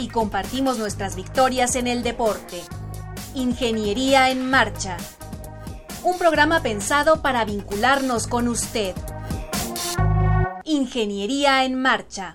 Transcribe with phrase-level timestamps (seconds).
[0.00, 2.62] Y compartimos nuestras victorias en el deporte.
[3.34, 4.96] Ingeniería en Marcha.
[6.02, 8.94] Un programa pensado para vincularnos con usted.
[10.64, 12.34] Ingeniería en Marcha.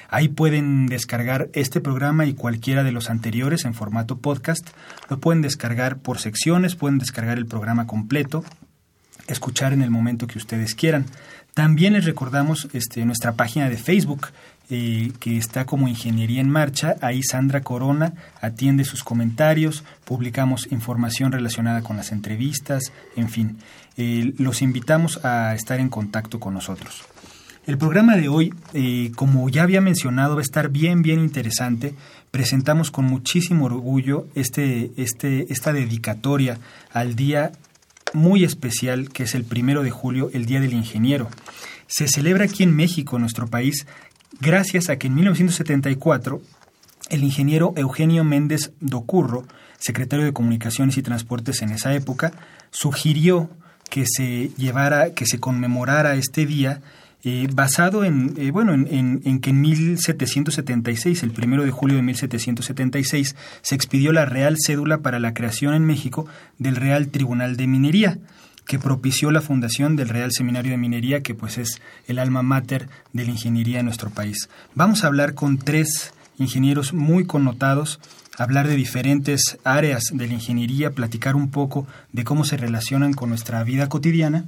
[0.08, 4.70] Ahí pueden descargar este programa y cualquiera de los anteriores en formato podcast.
[5.08, 8.44] Lo pueden descargar por secciones, pueden descargar el programa completo,
[9.26, 11.06] escuchar en el momento que ustedes quieran.
[11.54, 14.28] También les recordamos este, nuestra página de Facebook,
[14.70, 16.94] que está como Ingeniería en Marcha.
[17.00, 23.58] Ahí Sandra Corona atiende sus comentarios, publicamos información relacionada con las entrevistas, en fin.
[23.96, 27.02] Eh, los invitamos a estar en contacto con nosotros.
[27.66, 31.94] El programa de hoy, eh, como ya había mencionado, va a estar bien, bien interesante.
[32.30, 36.58] Presentamos con muchísimo orgullo este, este, esta dedicatoria
[36.92, 37.52] al día
[38.12, 41.28] muy especial que es el primero de julio, el Día del Ingeniero.
[41.86, 43.86] Se celebra aquí en México, nuestro país,
[44.38, 46.40] gracias a que en 1974
[47.10, 49.44] el ingeniero Eugenio Méndez Docurro,
[49.78, 52.32] secretario de Comunicaciones y Transportes en esa época,
[52.70, 53.50] sugirió
[53.88, 56.80] que se llevara, que se conmemorara este día
[57.22, 62.02] eh, basado en, eh, bueno, en, en, que en 1776, el primero de julio de
[62.02, 66.26] 1776, se expidió la Real Cédula para la creación en México
[66.58, 68.18] del Real Tribunal de Minería,
[68.70, 72.88] que propició la fundación del Real Seminario de Minería, que pues es el alma mater
[73.12, 74.48] de la ingeniería en nuestro país.
[74.76, 77.98] Vamos a hablar con tres ingenieros muy connotados,
[78.38, 83.30] hablar de diferentes áreas de la ingeniería, platicar un poco de cómo se relacionan con
[83.30, 84.44] nuestra vida cotidiana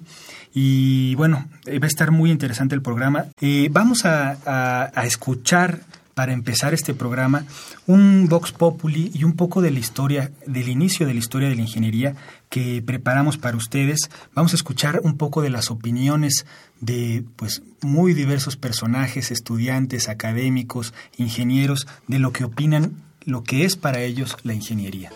[0.54, 3.24] y bueno, eh, va a estar muy interesante el programa.
[3.40, 5.80] Eh, vamos a, escuchar
[6.14, 7.44] para empezar este programa
[7.88, 11.56] un Vox Populi y un poco de la historia, del inicio de la historia de
[11.56, 12.14] la ingeniería
[12.52, 14.10] que preparamos para ustedes.
[14.34, 16.44] Vamos a escuchar un poco de las opiniones
[16.80, 23.76] de pues muy diversos personajes, estudiantes, académicos, ingenieros, de lo que opinan, lo que es
[23.76, 25.10] para ellos la ingeniería.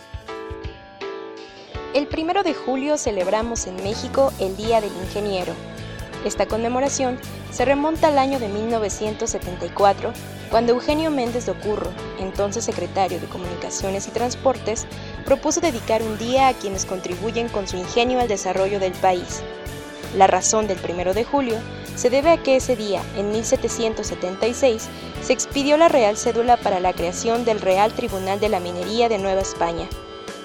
[1.92, 5.52] El primero de julio celebramos en México el Día del Ingeniero.
[6.26, 7.20] Esta conmemoración
[7.52, 10.12] se remonta al año de 1974,
[10.50, 14.88] cuando Eugenio Méndez de Ocurro, entonces secretario de Comunicaciones y Transportes,
[15.24, 19.44] propuso dedicar un día a quienes contribuyen con su ingenio al desarrollo del país.
[20.16, 21.58] La razón del primero de julio
[21.94, 24.88] se debe a que ese día, en 1776,
[25.22, 29.18] se expidió la Real Cédula para la creación del Real Tribunal de la Minería de
[29.18, 29.86] Nueva España,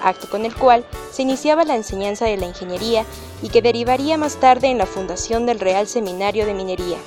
[0.02, 3.04] acto con el cual se iniciaba la enseñanza de la ingeniería
[3.42, 6.98] y que derivaría más tarde en la fundación del Real Seminario de Minería.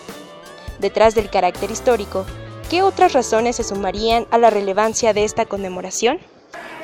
[0.79, 2.25] Detrás del carácter histórico,
[2.69, 6.19] ¿qué otras razones se sumarían a la relevancia de esta conmemoración?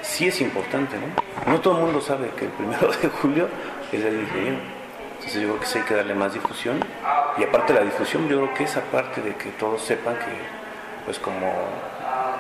[0.02, 1.52] Sí es importante, ¿no?
[1.52, 3.50] No todo el mundo sabe que el primero de julio
[3.92, 4.58] es el ingeniero.
[5.16, 6.80] Entonces yo creo que sí hay que darle más difusión.
[7.38, 11.06] Y aparte de la difusión, yo creo que esa parte de que todos sepan que,
[11.06, 11.52] pues como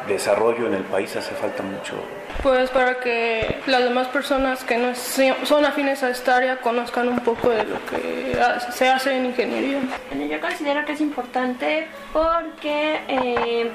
[0.07, 1.95] desarrollo en el país hace falta mucho
[2.43, 7.19] pues para que las demás personas que no son afines a esta área conozcan un
[7.19, 8.35] poco de lo que
[8.71, 9.79] se hace en ingeniería.
[10.29, 13.71] Yo considero que es importante porque eh,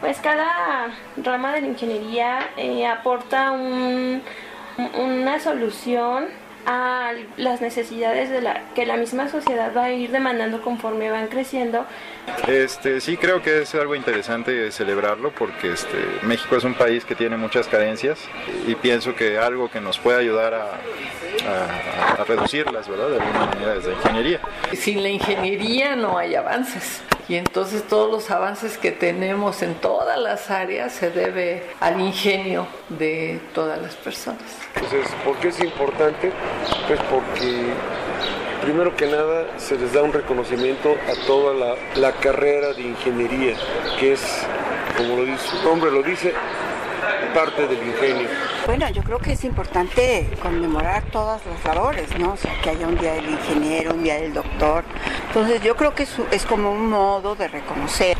[0.00, 6.26] pues cada rama de la ingeniería eh, aporta una solución
[6.70, 11.28] a las necesidades de la, que la misma sociedad va a ir demandando conforme van
[11.28, 11.86] creciendo.
[12.46, 17.14] Este, sí, creo que es algo interesante celebrarlo porque este, México es un país que
[17.14, 18.20] tiene muchas carencias
[18.66, 23.08] y pienso que algo que nos puede ayudar a, a reducirlas, ¿verdad?
[23.08, 24.40] De alguna manera desde la ingeniería.
[24.74, 30.18] Sin la ingeniería no hay avances y entonces todos los avances que tenemos en todas
[30.18, 34.42] las áreas se debe al ingenio de todas las personas.
[34.74, 36.32] Entonces, ¿por qué es importante?
[36.86, 37.74] Pues porque
[38.62, 43.54] primero que nada se les da un reconocimiento a toda la, carrera de ingeniería,
[44.00, 44.22] que es,
[44.96, 46.32] como lo dice, su nombre lo dice,
[47.28, 48.28] parte del ingenio.
[48.66, 52.32] Bueno, yo creo que es importante conmemorar todas las labores, ¿no?
[52.32, 54.84] O sea, que haya un día del ingeniero, un día del doctor.
[55.28, 58.16] Entonces yo creo que es, es como un modo de reconocer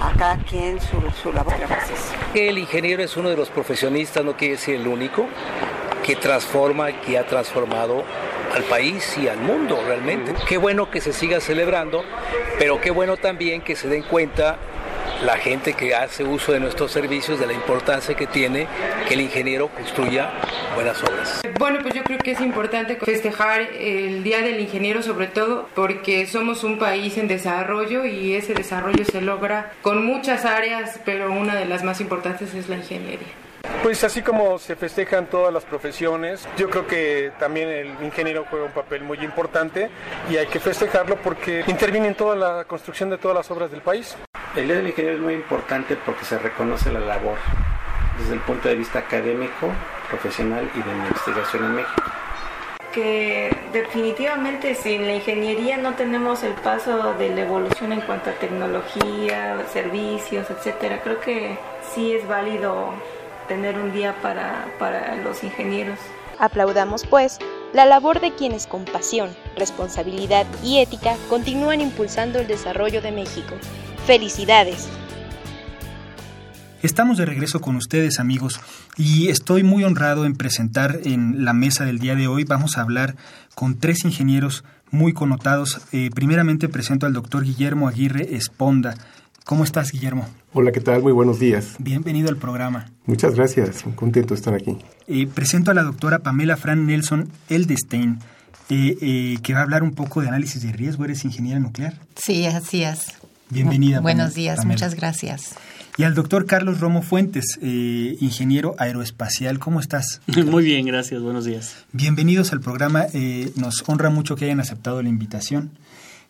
[0.00, 1.54] a cada quien su, su labor.
[2.32, 5.26] Que el ingeniero es uno de los profesionistas, no quiere decir el único,
[6.04, 8.04] que transforma, que ha transformado
[8.54, 10.34] al país y al mundo realmente.
[10.48, 12.04] Qué bueno que se siga celebrando,
[12.58, 14.58] pero qué bueno también que se den cuenta
[15.24, 18.66] la gente que hace uso de nuestros servicios de la importancia que tiene
[19.08, 20.30] que el ingeniero construya
[20.74, 21.40] buenas obras.
[21.58, 26.26] Bueno, pues yo creo que es importante festejar el Día del Ingeniero sobre todo porque
[26.26, 31.54] somos un país en desarrollo y ese desarrollo se logra con muchas áreas, pero una
[31.54, 33.28] de las más importantes es la ingeniería.
[33.82, 38.66] Pues así como se festejan todas las profesiones, yo creo que también el ingeniero juega
[38.66, 39.90] un papel muy importante
[40.30, 43.82] y hay que festejarlo porque interviene en toda la construcción de todas las obras del
[43.82, 44.16] país.
[44.56, 47.36] El Día del Ingeniero es muy importante porque se reconoce la labor
[48.18, 49.68] desde el punto de vista académico,
[50.08, 52.02] profesional y de investigación en México.
[52.90, 58.32] Que definitivamente sin la ingeniería no tenemos el paso de la evolución en cuanto a
[58.32, 61.02] tecnología, servicios, etcétera.
[61.02, 61.58] Creo que
[61.94, 62.94] sí es válido
[63.48, 65.98] tener un día para, para los ingenieros.
[66.38, 67.38] Aplaudamos, pues,
[67.74, 73.54] la labor de quienes con pasión, responsabilidad y ética continúan impulsando el desarrollo de México.
[74.06, 74.88] ¡Felicidades!
[76.80, 78.60] Estamos de regreso con ustedes amigos
[78.96, 82.44] y estoy muy honrado en presentar en la mesa del día de hoy.
[82.44, 83.16] Vamos a hablar
[83.56, 84.62] con tres ingenieros
[84.92, 85.80] muy connotados.
[85.90, 88.94] Eh, primeramente presento al doctor Guillermo Aguirre Esponda.
[89.44, 90.28] ¿Cómo estás, Guillermo?
[90.52, 91.02] Hola, ¿qué tal?
[91.02, 91.74] Muy buenos días.
[91.80, 92.86] Bienvenido al programa.
[93.06, 94.78] Muchas gracias, contento de estar aquí.
[95.08, 98.20] Eh, presento a la doctora Pamela Fran Nelson Eldestein,
[98.70, 101.04] eh, eh, que va a hablar un poco de análisis de riesgo.
[101.04, 101.94] ¿Eres ingeniera nuclear?
[102.14, 103.16] Sí, así es.
[103.50, 104.00] Bienvenida.
[104.00, 105.54] Buenos días, muchas gracias.
[105.98, 109.58] Y al doctor Carlos Romo Fuentes, ingeniero aeroespacial.
[109.58, 110.20] ¿Cómo estás?
[110.26, 111.22] Muy bien, gracias.
[111.22, 111.74] Buenos días.
[111.92, 113.06] Bienvenidos al programa.
[113.54, 115.70] nos honra mucho que hayan aceptado la invitación.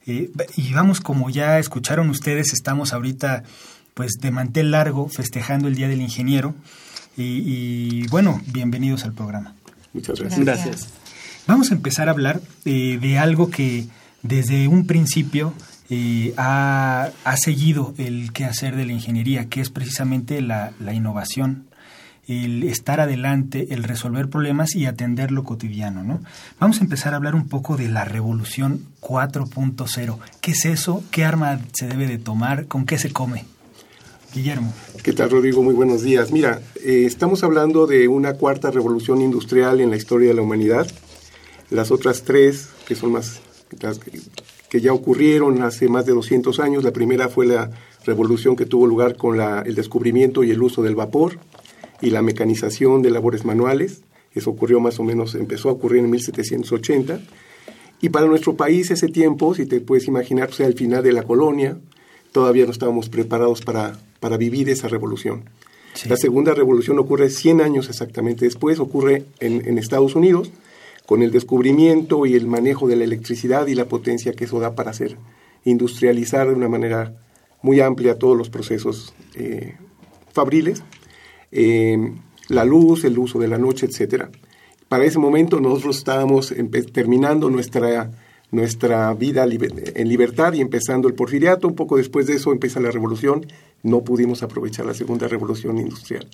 [0.06, 3.42] Eh, y vamos, como ya escucharon ustedes, estamos ahorita
[3.94, 6.54] pues de mantel largo festejando el Día del Ingeniero.
[7.16, 9.54] Y, bueno, bienvenidos al programa.
[9.94, 10.44] Muchas gracias.
[10.44, 10.88] Gracias.
[11.46, 13.86] Vamos a empezar a hablar eh, de algo que
[14.22, 15.54] desde un principio
[15.88, 21.66] eh, ha, seguido el quehacer de la ingeniería, que es precisamente la, innovación
[22.26, 26.02] el estar adelante, el resolver problemas y atender lo cotidiano.
[26.02, 26.20] ¿no?
[26.58, 30.18] Vamos a empezar a hablar un poco de la revolución 4.0.
[30.40, 31.04] ¿Qué es eso?
[31.12, 32.66] ¿Qué arma se debe de tomar?
[32.66, 33.44] ¿Con qué se come?
[34.34, 34.72] Guillermo.
[35.04, 35.62] ¿Qué tal, Rodrigo?
[35.62, 36.32] Muy buenos días.
[36.32, 40.88] Mira, eh, estamos hablando de una cuarta revolución industrial en la historia de la humanidad.
[41.70, 43.40] Las otras tres, que son más,
[44.68, 47.70] que ya ocurrieron hace más de 200 años, la primera fue la
[48.04, 51.38] revolución que tuvo lugar con la, el descubrimiento y el uso del vapor
[52.00, 54.02] y la mecanización de labores manuales.
[54.34, 57.20] Eso ocurrió más o menos, empezó a ocurrir en 1780.
[58.00, 61.12] Y para nuestro país ese tiempo, si te puedes imaginar, pues, sea, el final de
[61.12, 61.78] la colonia,
[62.32, 65.44] todavía no estábamos preparados para, para vivir esa revolución.
[66.06, 70.50] La segunda revolución ocurre 100 años exactamente después, ocurre en, en, Estados Unidos,
[71.06, 74.74] con el descubrimiento y el manejo de la electricidad y la potencia que eso da
[74.74, 75.16] para hacer
[75.64, 77.14] industrializar de una manera
[77.62, 79.76] muy amplia todos los procesos eh,
[80.32, 80.82] fabriles.
[81.52, 82.12] Eh,
[82.48, 84.30] la luz, el uso de la noche, etcétera.
[84.88, 86.54] Para ese momento nosotros estábamos
[86.92, 88.10] terminando nuestra,
[88.52, 91.66] nuestra vida en libertad y empezando el porfiriato.
[91.66, 93.46] Un poco después de eso empieza la revolución.
[93.82, 96.28] No pudimos aprovechar la segunda revolución industrial.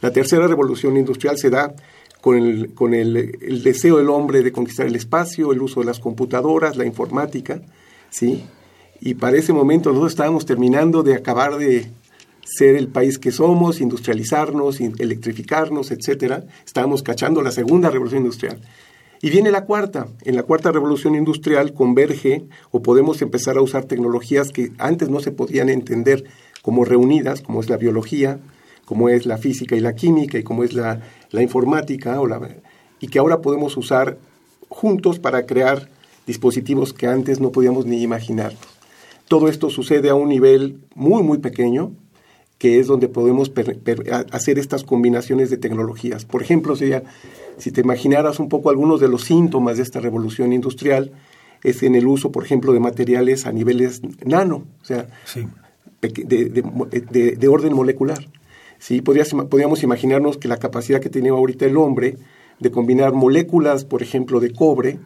[0.00, 1.74] La tercera revolución industrial se da
[2.22, 5.86] con, el, con el, el deseo del hombre de conquistar el espacio, el uso de
[5.86, 7.60] las computadoras, la informática,
[8.10, 8.44] ¿sí?
[9.00, 11.90] Y para ese momento nosotros estábamos terminando de acabar de
[12.44, 16.44] ser el país que somos, industrializarnos, electrificarnos, etcétera.
[16.64, 18.60] Estábamos cachando la segunda revolución industrial.
[19.20, 20.06] Y viene la cuarta.
[20.22, 25.18] En la cuarta revolución industrial converge o podemos empezar a usar tecnologías que antes no
[25.18, 26.22] se podían entender
[26.62, 28.38] como reunidas, como es la biología,
[28.84, 32.40] como es la física y la química y como es la, la informática, o la,
[33.00, 34.18] y que ahora podemos usar
[34.68, 35.88] juntos para crear
[36.26, 38.54] dispositivos que antes no podíamos ni imaginar.
[39.28, 41.92] Todo esto sucede a un nivel muy, muy pequeño,
[42.58, 43.50] que es donde podemos
[44.30, 46.24] hacer estas combinaciones de tecnologías.
[46.24, 47.02] Por ejemplo, sería,
[47.58, 51.12] si te imaginaras un poco algunos de los síntomas de esta revolución industrial,
[51.64, 55.08] es en el uso, por ejemplo, de materiales a niveles nano, o sea,
[56.00, 58.28] de, orden molecular.
[58.82, 59.00] ¿Sí?
[59.00, 62.18] podríamos imaginarnos que la capacidad que tiene ahorita el hombre
[62.58, 64.98] de combinar moléculas, por ejemplo, de cobre,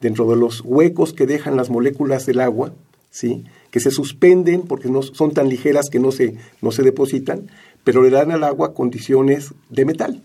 [0.00, 2.72] dentro de los huecos que dejan las moléculas del agua,
[3.10, 3.44] ¿sí?
[3.70, 7.48] que se suspenden porque no, son tan ligeras que no se, no se depositan,
[7.84, 10.22] pero le dan al agua condiciones de metal.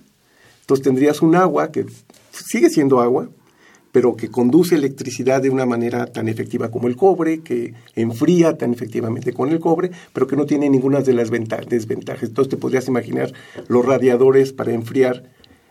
[0.62, 1.86] Entonces tendrías un agua que
[2.32, 3.30] sigue siendo agua,
[3.96, 8.74] pero que conduce electricidad de una manera tan efectiva como el cobre, que enfría tan
[8.74, 12.24] efectivamente con el cobre, pero que no tiene ninguna de las desventajas.
[12.24, 13.32] Entonces te podrías imaginar
[13.70, 15.24] los radiadores para enfriar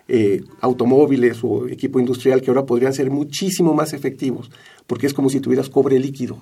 [0.09, 4.51] eh, automóviles o equipo industrial que ahora podrían ser muchísimo más efectivos,
[4.87, 6.39] porque es como si tuvieras cobre líquido.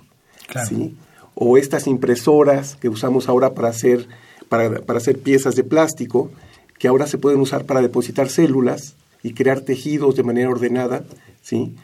[0.69, 0.95] ¿sí?
[1.35, 4.07] O estas impresoras que usamos ahora para hacer,
[4.49, 6.31] para, para hacer piezas de plástico,
[6.79, 11.05] que ahora se pueden usar para depositar células y crear tejidos de manera ordenada,
[11.43, 11.75] ¿sí?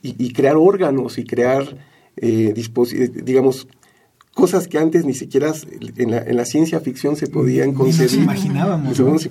[0.00, 1.76] Y, crear órganos y crear,
[2.16, 2.54] eh,
[3.24, 3.66] digamos,
[4.32, 5.52] cosas que antes ni siquiera
[5.96, 8.12] en la, en la ciencia ficción se podían concebir.
[8.12, 9.28] Nos imaginábamos.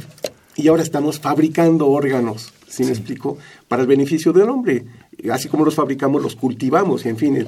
[0.58, 3.38] Y ahora estamos fabricando órganos, ¿sí, me explico?
[3.68, 4.86] Para el beneficio del hombre.
[5.32, 7.48] Así como los fabricamos, los cultivamos, y en fin,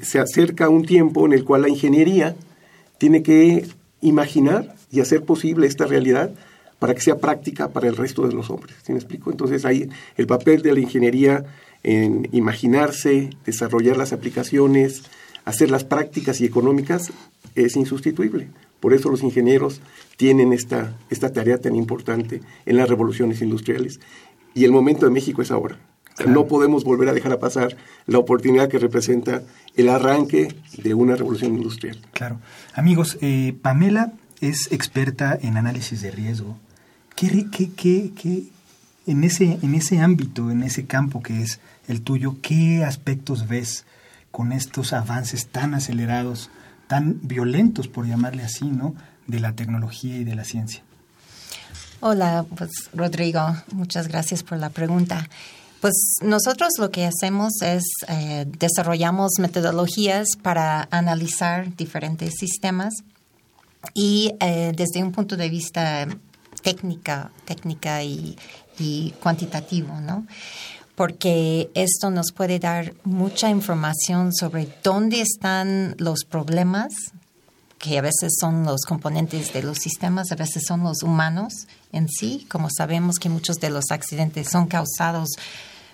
[0.00, 2.36] se acerca un tiempo en el cual la ingeniería
[2.98, 3.66] tiene que
[4.00, 6.30] imaginar y hacer posible esta realidad
[6.78, 8.76] para que sea práctica para el resto de los hombres.
[8.82, 9.30] ¿Sí me explico?
[9.30, 11.44] Entonces ahí el papel de la ingeniería
[11.82, 15.04] en imaginarse, desarrollar las aplicaciones,
[15.44, 17.12] hacer las prácticas y económicas
[17.54, 18.48] es insustituible.
[18.80, 19.80] Por eso los ingenieros
[20.16, 24.00] tienen esta, esta tarea tan importante en las revoluciones industriales.
[24.54, 25.78] Y el momento de México es ahora.
[26.26, 29.42] No podemos volver a dejar a pasar la oportunidad que representa
[29.74, 32.00] el arranque de una revolución industrial.
[32.12, 32.40] Claro.
[32.74, 36.56] Amigos, eh, Pamela es experta en análisis de riesgo,
[37.16, 38.44] ¿Qué, qué, qué, qué,
[39.06, 43.84] en, ese, en ese ámbito, en ese campo que es el tuyo, qué aspectos ves
[44.30, 46.50] con estos avances tan acelerados,
[46.88, 48.94] tan violentos, por llamarle así, ¿no?
[49.26, 50.82] de la tecnología y de la ciencia?
[52.00, 53.40] Hola, pues Rodrigo,
[53.72, 55.28] muchas gracias por la pregunta.
[55.80, 62.94] Pues nosotros lo que hacemos es eh, desarrollamos metodologías para analizar diferentes sistemas
[63.94, 66.06] y eh, desde un punto de vista
[66.66, 68.36] técnica, técnica y,
[69.22, 70.26] cuantitativo, ¿no?
[70.96, 76.92] Porque esto nos puede dar mucha información sobre dónde están los problemas,
[77.78, 82.08] que a veces son los componentes de los sistemas, a veces son los humanos en
[82.08, 85.28] sí, como sabemos que muchos de los accidentes son causados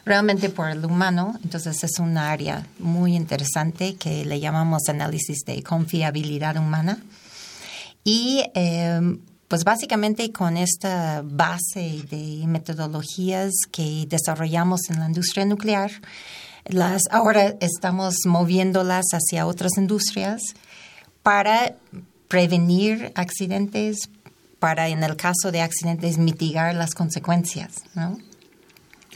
[0.06, 5.62] realmente por el humano, entonces es un área muy interesante que le llamamos análisis de
[5.62, 6.98] confiabilidad humana.
[8.04, 9.18] Y eh,
[9.52, 15.90] pues básicamente con esta base de metodologías que desarrollamos en la industria nuclear,
[16.64, 20.40] las ahora estamos moviéndolas hacia otras industrias
[21.22, 21.74] para
[22.28, 24.08] prevenir accidentes,
[24.58, 28.16] para en el caso de accidentes mitigar las consecuencias, ¿no?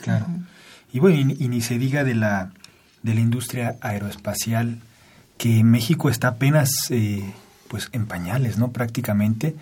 [0.03, 0.27] Claro.
[0.93, 2.53] Y bueno, y, ni se diga de la
[3.03, 4.83] de la industria aeroespacial
[5.39, 7.25] que México está apenas eh,
[7.69, 8.71] pues en pañales, ¿no?
[8.71, 9.57] Prácticamente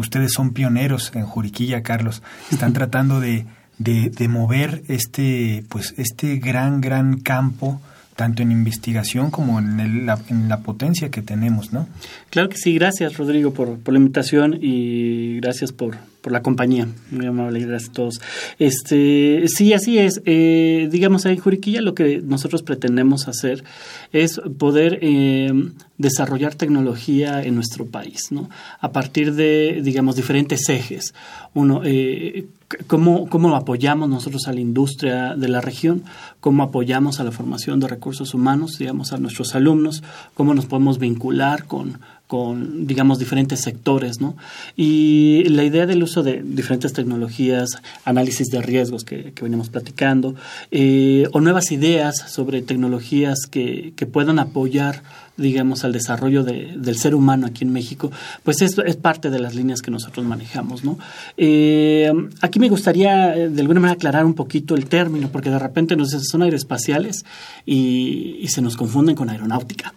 [0.00, 2.22] ustedes son pioneros en Juriquilla, Carlos.
[2.50, 3.46] Están tratando de,
[3.78, 7.80] de, mover este, pues, este gran, gran campo
[8.16, 11.88] tanto en investigación como en, la, en, la, potencia que tenemos, ¿no?
[12.28, 16.88] Claro que sí, gracias Rodrigo por, por la invitación y gracias por, por la compañía.
[17.10, 18.20] Muy amable, gracias a todos.
[18.58, 20.20] Este, sí, así es.
[20.24, 23.64] Eh, digamos, en Juriquilla lo que nosotros pretendemos hacer
[24.12, 25.52] es poder eh,
[25.98, 28.48] desarrollar tecnología en nuestro país, ¿no?
[28.80, 31.14] A partir de, digamos, diferentes ejes.
[31.54, 32.46] Uno, eh,
[32.86, 36.04] ¿Cómo, ¿Cómo apoyamos nosotros a la industria de la región?
[36.38, 40.04] ¿Cómo apoyamos a la formación de recursos humanos, digamos, a nuestros alumnos?
[40.34, 41.98] ¿Cómo nos podemos vincular con,
[42.30, 44.36] con, digamos, diferentes sectores, ¿no?
[44.76, 47.70] Y la idea del uso de diferentes tecnologías,
[48.04, 50.36] análisis de riesgos que, que venimos platicando,
[50.70, 55.02] eh, o nuevas ideas sobre tecnologías que, que puedan apoyar
[55.40, 58.10] digamos, al desarrollo de, del ser humano aquí en México,
[58.44, 60.98] pues es, es parte de las líneas que nosotros manejamos, ¿no?
[61.36, 65.58] Eh, aquí me gustaría, eh, de alguna manera, aclarar un poquito el término, porque de
[65.58, 67.24] repente nos dicen son aeroespaciales
[67.66, 69.94] y, y se nos confunden con aeronáutica.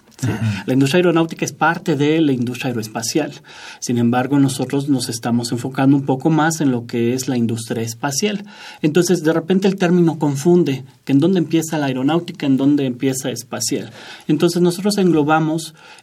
[0.65, 3.33] La industria aeronáutica es parte de la industria aeroespacial.
[3.79, 7.83] Sin embargo, nosotros nos estamos enfocando un poco más en lo que es la industria
[7.83, 8.45] espacial.
[8.81, 13.29] Entonces, de repente el término confunde, que en dónde empieza la aeronáutica, en dónde empieza
[13.31, 13.91] espacial.
[14.27, 15.32] Entonces, nosotros englobamos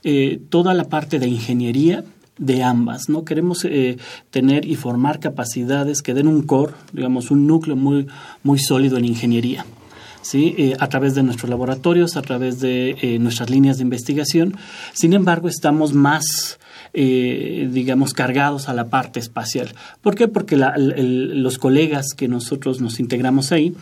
[0.02, 2.04] eh, toda la parte de ingeniería,
[2.38, 3.24] de ambas, ¿no?
[3.24, 3.98] Queremos eh,
[4.30, 8.06] tener y formar capacidades que den un core, digamos, un núcleo muy,
[8.42, 9.66] muy sólido en ingeniería.
[10.22, 10.54] ¿sí?
[10.58, 14.56] Eh, a través de nuestros laboratorios, a través de eh, nuestras líneas de investigación.
[14.92, 16.58] Sin embargo, estamos más
[16.92, 19.74] eh, digamos, cargados a la parte espacial.
[20.02, 20.28] ¿Por qué?
[20.28, 23.74] Porque los colegas que nosotros nos integramos ahí,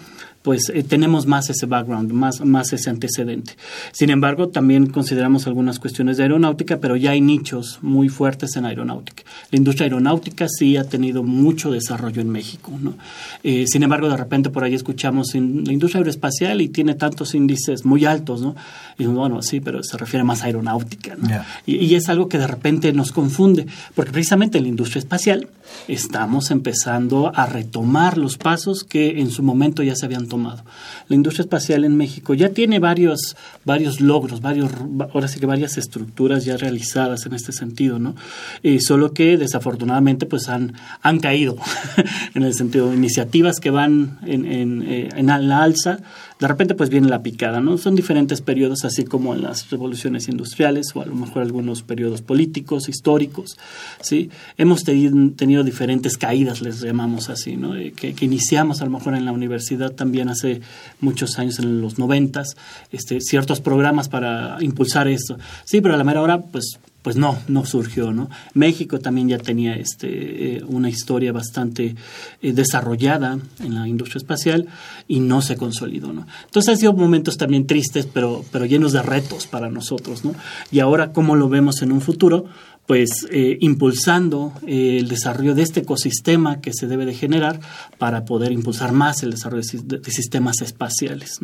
[0.42, 3.56] pues eh, tenemos más ese background, más, más ese antecedente.
[3.92, 8.64] Sin embargo, también consideramos algunas cuestiones de aeronáutica, pero ya hay nichos muy fuertes en
[8.64, 9.24] aeronáutica.
[9.50, 12.72] La industria aeronáutica sí ha tenido mucho desarrollo en México.
[12.80, 12.94] ¿no?
[13.42, 17.34] Eh, sin embargo, de repente por ahí escuchamos en la industria aeroespacial y tiene tantos
[17.34, 18.54] índices muy altos, ¿no?
[18.96, 21.28] Y bueno, sí, pero se refiere más a aeronáutica, ¿no?
[21.66, 25.49] Y, y es algo que de repente nos confunde, porque precisamente en la industria espacial
[25.87, 30.64] estamos empezando a retomar los pasos que en su momento ya se habían tomado.
[31.09, 34.71] La industria espacial en México ya tiene varios, varios logros, varios,
[35.12, 38.14] ahora sí que varias estructuras ya realizadas en este sentido, ¿no?
[38.62, 41.57] Eh, solo que desafortunadamente pues han, han caído
[42.35, 46.00] en el sentido de iniciativas que van en, en, eh, en la alza,
[46.38, 47.78] de repente pues viene la picada, ¿no?
[47.78, 52.23] Son diferentes periodos, así como en las revoluciones industriales o a lo mejor algunos periodos
[52.23, 53.59] políticos, históricos,
[54.00, 54.30] ¿sí?
[54.57, 57.75] Hemos tenido, diferentes caídas, les llamamos así, ¿no?
[57.76, 60.61] Eh, que, iniciamos a lo mejor en la universidad también hace
[61.00, 62.57] muchos años, en los noventas,
[62.92, 65.38] este, ciertos programas para impulsar esto.
[65.64, 68.28] Sí, pero a la mera hora, pues pues no, no surgió, ¿no?
[68.54, 71.94] México también ya tenía este, eh, una historia bastante
[72.42, 74.66] eh, desarrollada en la industria espacial
[75.06, 76.26] y no se consolidó, ¿no?
[76.44, 80.34] Entonces ha sido momentos también tristes, pero, pero llenos de retos para nosotros, ¿no?
[80.70, 82.46] Y ahora, ¿cómo lo vemos en un futuro?
[82.88, 87.61] Pues eh, impulsando eh, el desarrollo de este ecosistema que se debe de generar
[87.99, 91.38] para poder impulsar más el desarrollo de, sistemas espaciales.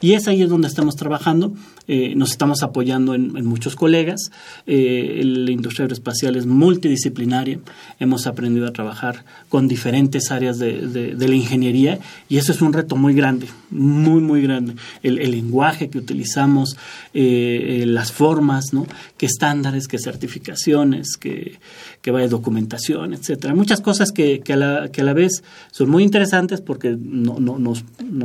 [0.00, 1.54] Y es ahí es donde estamos trabajando,
[1.86, 4.32] eh, nos estamos apoyando en, muchos colegas,
[4.66, 7.60] la industria aeroespacial es multidisciplinaria,
[8.00, 12.96] hemos aprendido a trabajar con diferentes áreas de, la ingeniería y eso es un reto
[12.96, 14.74] muy grande, muy, muy grande.
[15.04, 16.76] El, lenguaje que utilizamos,
[17.14, 18.72] las formas,
[19.16, 20.87] qué estándares, qué certificación,
[21.20, 21.58] que,
[22.02, 23.54] que vaya documentación, etcétera.
[23.54, 27.38] Muchas cosas que, que, a la, que a la vez son muy interesantes porque no,
[27.38, 27.84] no, nos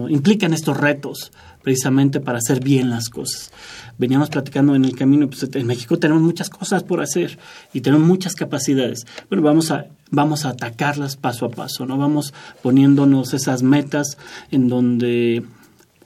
[0.09, 3.51] implican estos retos precisamente para hacer bien las cosas.
[3.97, 7.37] Veníamos platicando en el camino, pues en México tenemos muchas cosas por hacer
[7.73, 9.05] y tenemos muchas capacidades.
[9.29, 11.97] Bueno, vamos a, vamos a atacarlas paso a paso, ¿no?
[11.97, 14.17] Vamos poniéndonos esas metas
[14.51, 15.43] en donde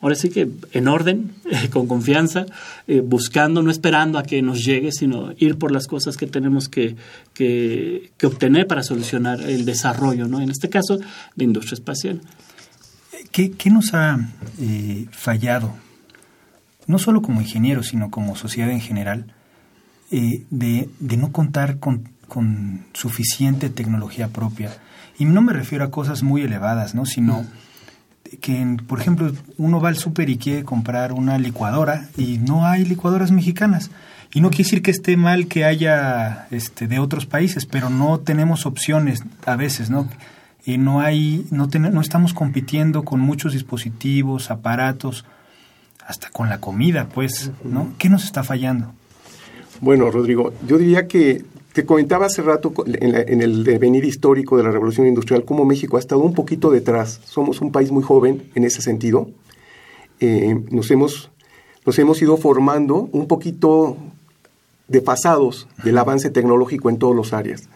[0.01, 1.33] ahora sí que en orden,
[1.71, 2.45] con confianza,
[2.87, 6.69] eh, buscando, no esperando a que nos llegue, sino ir por las cosas que tenemos
[6.69, 6.95] que,
[7.33, 10.41] que, obtener para solucionar el desarrollo, ¿no?
[10.41, 10.99] En este caso,
[11.35, 12.21] de industria espacial.
[13.31, 14.19] ¿Qué, nos ha
[14.59, 15.73] eh, fallado,
[16.87, 19.33] no solo como ingenieros, sino como sociedad en general,
[20.11, 24.75] eh, de, de, no contar con, con, suficiente tecnología propia?
[25.19, 27.05] Y no me refiero a cosas muy elevadas, ¿no?
[27.05, 27.43] Sino...
[27.43, 27.66] Mm
[28.41, 32.85] que, por ejemplo, uno va al súper y quiere comprar una licuadora y no hay
[32.85, 33.91] licuadoras mexicanas.
[34.33, 38.19] Y no quiere decir que esté mal que haya este, de otros países, pero no
[38.19, 40.09] tenemos opciones a veces, ¿no?
[40.65, 45.25] Y no hay, no, no estamos compitiendo con muchos dispositivos, aparatos,
[46.05, 47.93] hasta con la comida, pues, ¿no?
[47.97, 48.93] ¿Qué nos está fallando?
[49.81, 51.43] Bueno, Rodrigo, yo diría que
[51.77, 55.99] te comentaba hace rato en, el devenir histórico de la revolución industrial cómo México ha
[55.99, 57.21] estado un poquito detrás.
[57.25, 59.29] Somos un país muy joven en ese sentido.
[60.19, 61.29] Eh, nos, hemos,
[61.85, 63.95] nos hemos ido formando un poquito
[64.87, 67.69] de pasados del avance tecnológico en todas las áreas.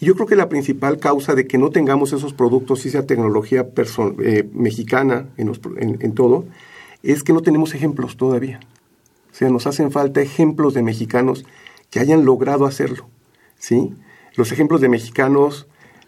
[0.00, 3.04] Y yo creo que la principal causa de que no tengamos esos productos y esa
[3.04, 3.68] tecnología
[4.22, 5.52] eh, mexicana en,
[6.00, 6.46] en todo
[7.02, 8.60] es que no tenemos ejemplos todavía.
[9.32, 11.44] O sea, nos hacen falta ejemplos de mexicanos
[11.90, 13.06] que hayan logrado hacerlo.
[13.64, 13.94] ¿Sí?
[14.36, 15.66] Los ejemplos de mexicanos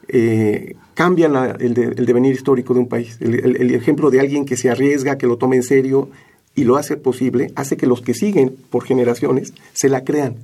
[0.08, 3.16] eh, cambian el, devenir histórico de un país.
[3.20, 6.10] El, ejemplo de alguien que se arriesga, que lo toma en serio
[6.54, 10.36] y lo hace posible, hace que los que siguen por generaciones se la crean.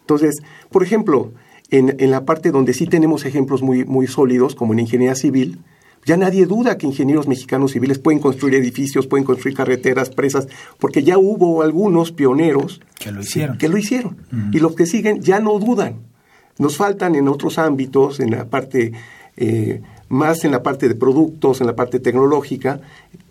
[0.00, 1.32] Entonces, por ejemplo,
[1.70, 5.58] en, la parte donde sí tenemos ejemplos muy, muy sólidos, como en ingeniería civil,
[6.04, 11.02] ya nadie duda que ingenieros mexicanos civiles pueden construir edificios, pueden construir carreteras, presas, porque
[11.02, 13.56] ya hubo algunos pioneros que lo hicieron.
[13.56, 14.16] Que lo hicieron.
[14.52, 16.11] Y los que siguen ya no dudan.
[16.58, 18.92] Nos faltan en otros ámbitos, en la parte,
[19.36, 22.80] eh, más en la parte de productos, en la parte tecnológica,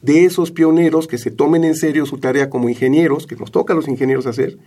[0.01, 3.73] de esos pioneros que se tomen en serio su tarea como ingenieros, que nos toca
[3.73, 4.57] a los ingenieros hacer,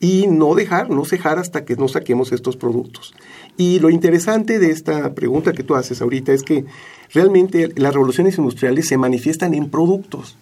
[0.00, 3.14] y no dejar, no cejar hasta que no saquemos estos productos.
[3.56, 6.64] Y lo interesante de esta pregunta que tú haces ahorita es que
[7.12, 10.36] realmente las revoluciones industriales se manifiestan en productos.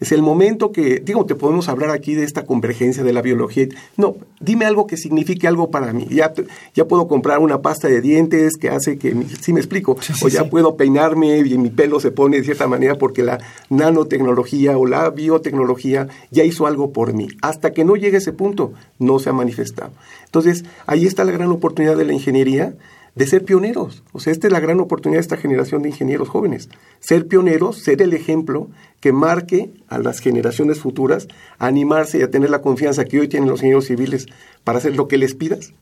[0.00, 3.68] Es el momento que, digo, te podemos hablar aquí de esta convergencia de la biología.
[3.96, 6.06] No, dime algo que signifique algo para mí.
[6.10, 6.32] Ya,
[6.74, 10.50] ya puedo comprar una pasta de dientes que hace que, sí me explico, o ya
[10.50, 13.38] puedo peinarme y mi pelo se pone de cierta manera porque la
[13.70, 17.28] nanotecnología o la biotecnología ya hizo algo por mí.
[17.42, 19.92] Hasta que no llegue a ese punto, no se ha manifestado.
[20.24, 22.74] Entonces, ahí está la gran oportunidad de la ingeniería
[23.14, 24.02] de ser pioneros.
[24.12, 26.68] O sea, esta es la gran oportunidad de esta generación de ingenieros jóvenes.
[27.00, 28.68] Ser pioneros, ser el ejemplo
[29.00, 33.28] que marque a las generaciones futuras a animarse y a tener la confianza que hoy
[33.28, 34.26] tienen los ingenieros civiles
[34.64, 35.72] para hacer lo que les pidas,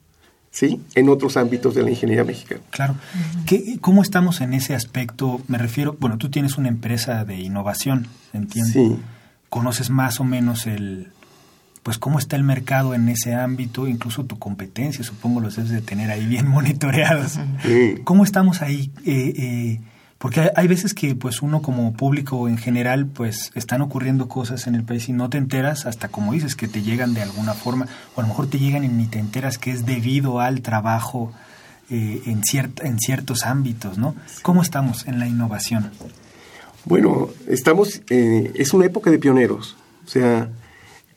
[0.50, 0.80] ¿sí?
[0.94, 2.60] En otros ámbitos de la ingeniería mexicana.
[2.70, 2.96] Claro.
[3.46, 5.40] ¿Qué, ¿Cómo estamos en ese aspecto?
[5.48, 8.72] Me refiero, bueno, tú tienes una empresa de innovación, entiendo.
[8.72, 8.98] Sí.
[9.48, 11.11] ¿Conoces más o menos el,
[11.82, 15.82] pues cómo está el mercado en ese ámbito, incluso tu competencia, supongo los debes de
[15.82, 17.38] tener ahí bien monitoreados.
[18.04, 18.90] ¿Cómo estamos ahí?
[19.04, 19.80] Eh, eh,
[20.18, 24.76] porque hay, veces que pues uno como público en general pues están ocurriendo cosas en
[24.76, 27.88] el país y no te enteras hasta como dices que te llegan de alguna forma
[28.14, 31.32] o a lo mejor te llegan y ni te enteras que es debido al trabajo
[31.90, 32.42] eh, en,
[32.82, 34.14] en ciertos ámbitos, ¿no?
[34.42, 35.90] ¿Cómo estamos en la innovación?
[36.84, 40.48] Bueno, estamos, es una época de pioneros, o sea,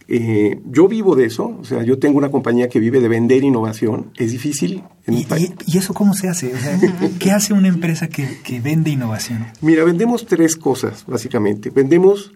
[0.07, 3.43] eh, yo vivo de eso, o sea, yo tengo una compañía que vive de vender
[3.43, 4.11] innovación.
[4.17, 4.83] Es difícil.
[5.07, 5.25] ¿Y,
[5.65, 6.53] y, eso cómo se hace?
[7.19, 9.47] ¿Qué hace una empresa que, vende innovación?
[9.61, 11.71] Mira, vendemos tres cosas, básicamente.
[11.71, 12.33] Vendemos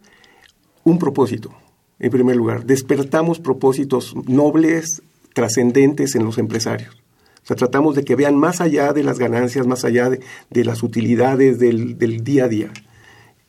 [0.84, 1.54] un propósito,
[2.00, 2.66] en primer lugar.
[2.66, 5.04] Despertamos propósitos nobles,
[5.34, 6.96] trascendentes en los empresarios.
[7.44, 10.82] O sea, tratamos de que vean más allá de las ganancias, más allá de, las
[10.82, 12.72] utilidades del, del, día a día.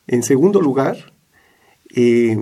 [0.07, 1.13] En segundo lugar,
[1.95, 2.37] eh,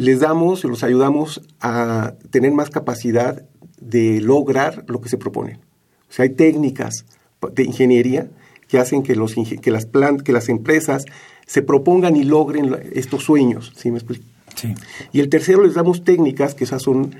[0.00, 3.44] les damos, los ayudamos a tener más capacidad
[3.80, 5.60] de lograr lo que se propone.
[6.08, 7.04] O sea, hay técnicas
[7.52, 8.30] de ingeniería
[8.66, 9.86] que hacen que, los, que, las,
[10.24, 11.04] que las empresas
[11.46, 13.74] se propongan y logren estos sueños.
[13.76, 14.24] ¿sí me explico?
[14.56, 14.74] Sí.
[15.12, 17.14] Y el tercero, les damos técnicas, que esas son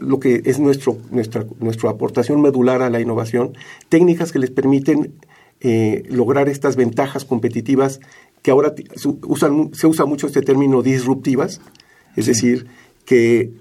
[0.00, 3.52] lo que es nuestro, nuestra, nuestra aportación medular a la innovación,
[3.90, 5.12] técnicas que les permiten
[5.60, 8.00] eh, lograr estas ventajas competitivas
[8.40, 8.74] que ahora
[9.26, 11.60] usan, se usa mucho este término disruptivas,
[12.16, 12.66] es decir,
[13.04, 13.52] que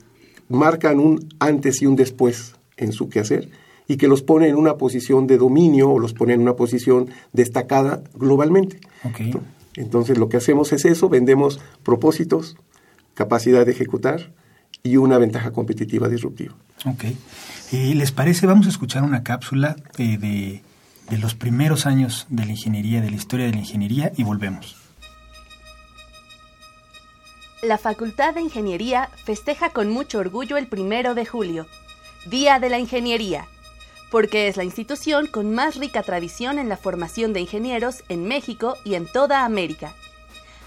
[0.49, 3.49] marcan un antes y un después en su quehacer
[3.87, 7.09] y que los pone en una posición de dominio o los pone en una posición
[7.33, 8.79] destacada globalmente.
[9.75, 12.55] Entonces lo que hacemos es eso, vendemos propósitos,
[13.13, 14.31] capacidad de ejecutar
[14.83, 16.55] y una ventaja competitiva disruptiva.
[16.85, 17.05] Ok.
[17.71, 18.45] ¿Y les parece?
[18.45, 20.61] Vamos a escuchar una cápsula eh, de,
[21.09, 24.82] de los primeros años de la ingeniería, de la historia de la ingeniería y volvemos
[27.63, 31.65] la Facultad de Ingeniería festeja con mucho orgullo el primero de julio,
[32.26, 33.47] Día de la Ingeniería,
[34.12, 38.78] porque es la institución con más rica tradición en la formación de ingenieros en México
[38.84, 39.93] y en toda América.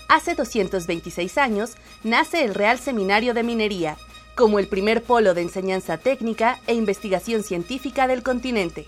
[0.08, 3.96] Hace 226 años nace el Real Seminario de Minería,
[4.34, 8.86] como el primer polo de enseñanza técnica e investigación científica del continente.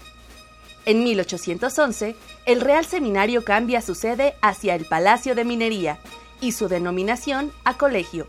[0.86, 2.16] En 1811,
[2.46, 5.98] el Real Seminario cambia su sede hacia el Palacio de Minería,
[6.40, 8.26] y su denominación a colegio,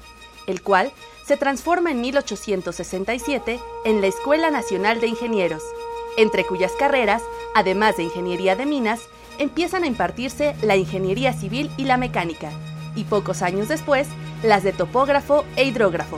[0.47, 0.91] el cual
[1.25, 5.63] se transforma en 1867 en la Escuela Nacional de Ingenieros,
[6.17, 7.21] entre cuyas carreras,
[7.55, 9.01] además de ingeniería de minas,
[9.37, 12.51] empiezan a impartirse la ingeniería civil y la mecánica,
[12.95, 14.07] y pocos años después,
[14.43, 16.17] las de topógrafo e hidrógrafo.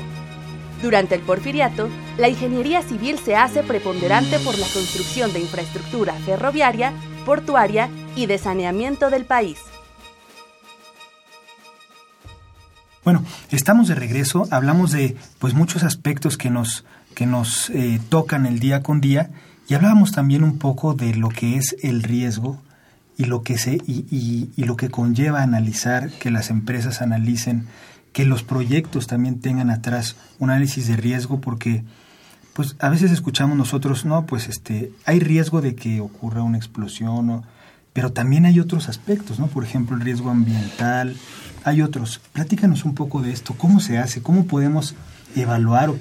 [0.81, 6.93] Durante el porfiriato, la ingeniería civil se hace preponderante por la construcción de infraestructura ferroviaria,
[7.25, 9.70] portuaria y de saneamiento del país.
[13.03, 16.85] Bueno, estamos de regreso, hablamos de pues muchos aspectos que nos,
[17.15, 19.31] que nos eh, tocan el día con día
[19.67, 22.61] y hablábamos también un poco de lo que es el riesgo
[23.17, 27.65] y lo que se y, y, y lo que conlleva analizar que las empresas analicen
[28.13, 31.83] que los proyectos también tengan atrás un análisis de riesgo porque
[32.53, 37.31] pues a veces escuchamos nosotros no pues este hay riesgo de que ocurra una explosión
[37.31, 37.43] o,
[37.93, 41.15] pero también hay otros aspectos no por ejemplo el riesgo ambiental
[41.63, 42.21] hay otros.
[42.33, 43.55] Platícanos un poco de esto.
[43.57, 44.21] ¿Cómo se hace?
[44.21, 44.95] ¿Cómo podemos
[45.35, 45.91] evaluar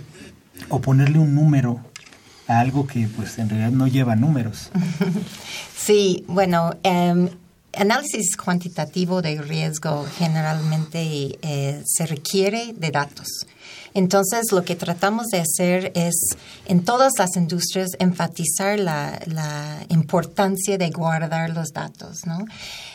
[0.68, 1.81] o, ponerle un número
[2.46, 4.70] a algo que pues en realidad no lleva números?
[5.77, 7.31] Sí, bueno, em,
[7.73, 13.46] análisis cuantitativo de riesgo generalmente eh, se requiere de datos.
[13.94, 16.14] Entonces, lo que tratamos de hacer es,
[16.66, 22.44] en todas las industrias, enfatizar la importancia de guardar los datos, ¿no?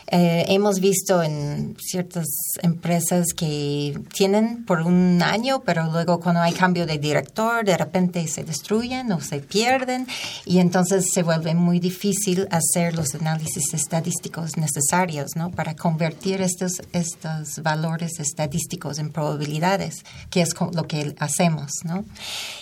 [0.07, 2.27] Eh, hemos visto en ciertas
[2.61, 8.27] empresas que tienen por un año, pero luego cuando hay cambio de director, de repente
[8.27, 10.05] se destruyen o se pierden
[10.45, 15.49] y entonces se vuelve muy difícil hacer los análisis estadísticos necesarios ¿no?
[15.49, 21.71] para convertir estos, estos valores estadísticos en probabilidades, que es lo que hacemos.
[21.83, 22.05] ¿no?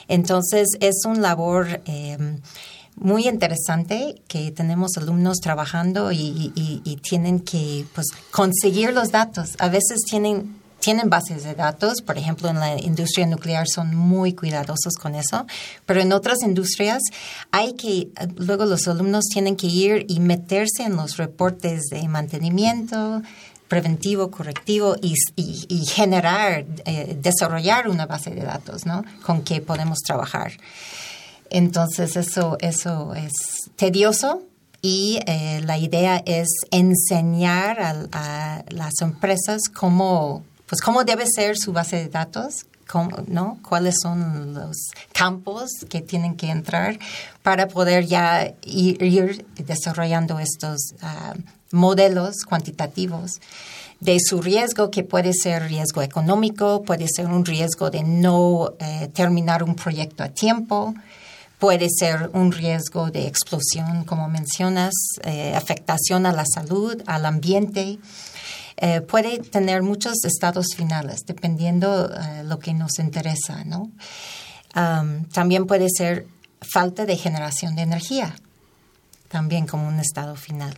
[0.07, 1.81] Entonces es un labor...
[1.85, 2.37] Eh,
[2.95, 9.55] muy interesante que tenemos alumnos trabajando y, tienen que pues, conseguir los datos.
[9.59, 14.33] A veces tienen tienen bases de datos, por ejemplo, en la industria nuclear son muy
[14.33, 15.45] cuidadosos con eso,
[15.85, 17.01] pero en otras industrias
[17.51, 23.21] hay que, luego los alumnos tienen que ir y meterse en los reportes de mantenimiento,
[23.69, 29.05] preventivo, correctivo y, generar, eh, desarrollar una base de datos, ¿no?
[29.25, 30.51] Con que podemos trabajar.
[31.53, 33.31] Entonces eso, eso es
[33.75, 34.41] tedioso
[34.81, 37.79] y eh, la idea es enseñar
[38.11, 42.65] a, las empresas cómo, pues cómo debe ser su base de datos,
[43.27, 43.59] ¿no?
[43.67, 44.75] cuáles son los
[45.13, 46.97] campos que tienen que entrar
[47.43, 51.35] para poder ya ir, desarrollando estos ah,
[51.71, 53.39] modelos cuantitativos
[53.99, 59.07] de su riesgo, que puede ser riesgo económico, puede ser un riesgo de no eh,
[59.13, 60.95] terminar un proyecto a tiempo,
[61.63, 64.91] Puede ser un riesgo de explosión, como mencionas,
[65.23, 67.99] eh, afectación a la salud, al ambiente.
[68.75, 73.89] Eh, puede tener muchos estados finales, dependiendo de eh, lo que nos interesa, ¿no?
[75.31, 76.27] también puede ser
[76.61, 78.35] falta de generación de energía,
[79.29, 80.75] también como un estado final.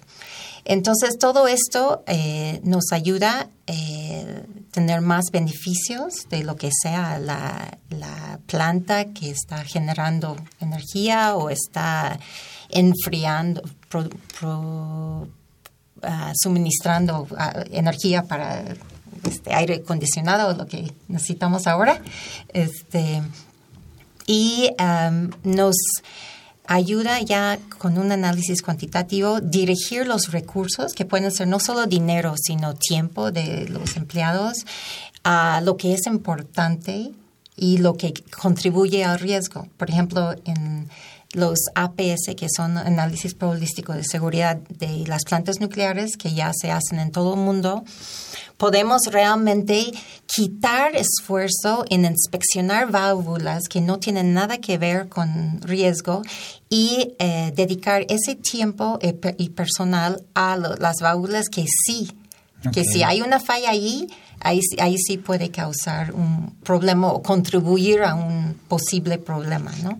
[0.66, 7.20] Entonces, todo esto eh, nos ayuda a eh, tener más beneficios de lo que sea
[7.20, 7.78] la,
[8.48, 12.20] planta que está generando energía o está
[12.70, 13.64] enfriando,
[16.04, 18.76] ah, suministrando ah, energía para
[19.24, 22.02] este aire acondicionado, lo que necesitamos ahora.
[22.54, 23.24] Este,
[24.28, 24.70] y
[25.44, 25.76] nos
[26.68, 32.36] ayuda ya con un análisis cuantitativo dirigir los recursos, que pueden ser no solo dinero,
[32.38, 34.66] sino tiempo de los empleados,
[35.24, 37.12] a lo que es importante
[37.56, 39.68] y lo que contribuye al riesgo.
[39.78, 40.90] Por ejemplo, en
[41.36, 46.72] los APS, que son análisis probabilístico de seguridad de las plantas nucleares, que ya se
[46.72, 47.84] hacen en todo el mundo,
[48.58, 49.92] podemos realmente
[50.26, 56.22] quitar esfuerzo en inspeccionar válvulas que no tienen nada que ver con riesgo
[56.70, 58.98] y eh, dedicar ese tiempo
[59.38, 62.12] y personal a las válvulas que sí,
[62.72, 64.08] que si hay una falla ahí,
[64.46, 70.00] ahí, ahí sí puede causar un problema o contribuir a un posible problema, ¿no?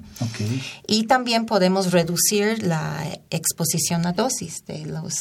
[0.88, 5.16] Y también podemos reducir la exposición a dosis de los,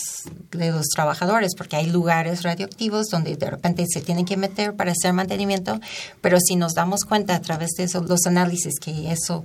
[0.51, 4.93] de los trabajadores, porque hay lugares radioactivos donde de repente se tienen que meter para
[4.93, 5.81] hacer mantenimiento,
[6.21, 9.43] pero si nos damos cuenta a través de esos, los análisis que eso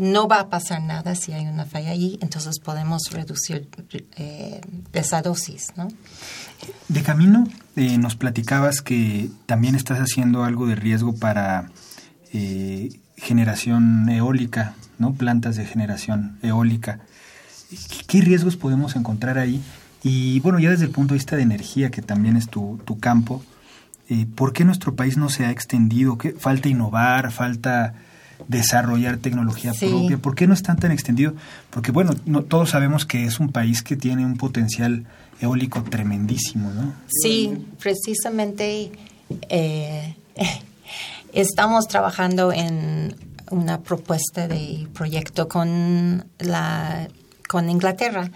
[0.00, 3.68] no va a pasar nada si hay una falla allí, entonces podemos reducir
[4.16, 4.60] eh,
[4.92, 5.88] esa dosis, ¿no?
[6.88, 11.70] De camino, eh, nos platicabas que también estás haciendo algo de riesgo para
[12.32, 15.12] eh, generación eólica, ¿no?
[15.12, 17.00] Plantas de generación eólica.
[18.06, 19.62] ¿Qué riesgos podemos encontrar ahí?
[20.02, 22.98] Y bueno, ya desde el punto de vista de energía, que también es tu, tu
[22.98, 23.44] campo,
[24.08, 26.18] eh, ¿por qué nuestro país no se ha extendido?
[26.18, 27.94] ¿Qué, falta innovar, falta
[28.48, 30.18] desarrollar tecnología propia.
[30.18, 31.34] ¿Por qué no están tan extendido?
[31.70, 35.04] Porque bueno, no, todos sabemos que es un país que tiene un potencial
[35.40, 36.94] eólico tremendísimo, ¿no?
[37.08, 38.92] Sí, precisamente
[39.48, 40.16] eh,
[41.32, 43.16] estamos trabajando en
[43.50, 47.08] una propuesta de proyecto con la
[47.48, 48.30] con Inglaterra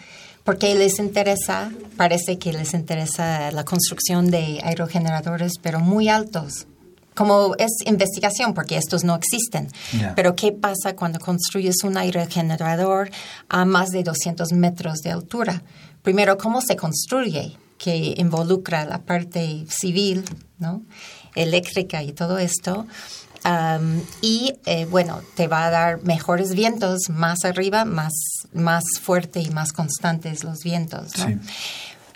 [0.45, 6.67] porque les interesa, parece que les interesa la construcción de aerogeneradores, pero muy altos,
[7.15, 9.69] como es investigación, porque estos no existen.
[10.17, 13.11] Pero ¿qué pasa cuando construyes un aerogenerador
[13.49, 15.63] a más de 200 metros de altura?
[16.03, 17.57] Primero, ¿cómo se construye?
[17.79, 20.25] Que involucra la parte civil,
[20.59, 20.83] ¿no?
[21.35, 22.87] eléctrica y todo esto.
[24.23, 28.13] y eh, bueno, te va a dar mejores vientos más arriba, más,
[28.53, 31.13] más fuerte y más constantes los vientos.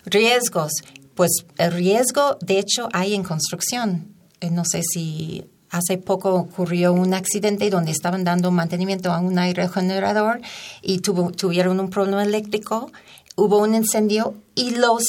[0.05, 0.73] Riesgos.
[1.15, 4.15] Pues el riesgo, de hecho, hay en construcción
[4.51, 10.41] no sé si hace poco ocurrió un accidente donde estaban dando mantenimiento a un aerogenerador
[10.83, 12.91] y tuvieron un problema eléctrico,
[13.37, 15.05] hubo un incendio y los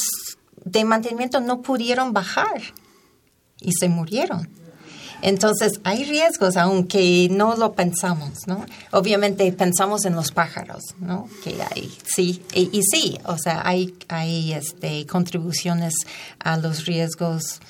[0.64, 2.60] de mantenimiento no pudieron bajar
[3.60, 4.48] y se murieron.
[5.22, 8.64] Entonces, hay riesgos, aunque no lo pensamos, ¿no?
[8.90, 11.28] Obviamente pensamos en los pájaros, ¿no?
[11.44, 15.92] Que hay, sí, y, y sí, o sea, hay, hay este, contribuciones
[16.38, 17.60] a los riesgos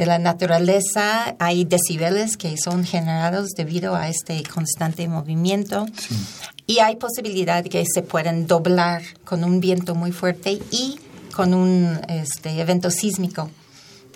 [0.00, 5.84] de la naturaleza, hay decibeles que son generados debido a este constante movimiento.
[6.66, 10.98] Y hay posibilidad que se puedan doblar con un viento muy fuerte y
[11.34, 13.50] con un este, evento sísmico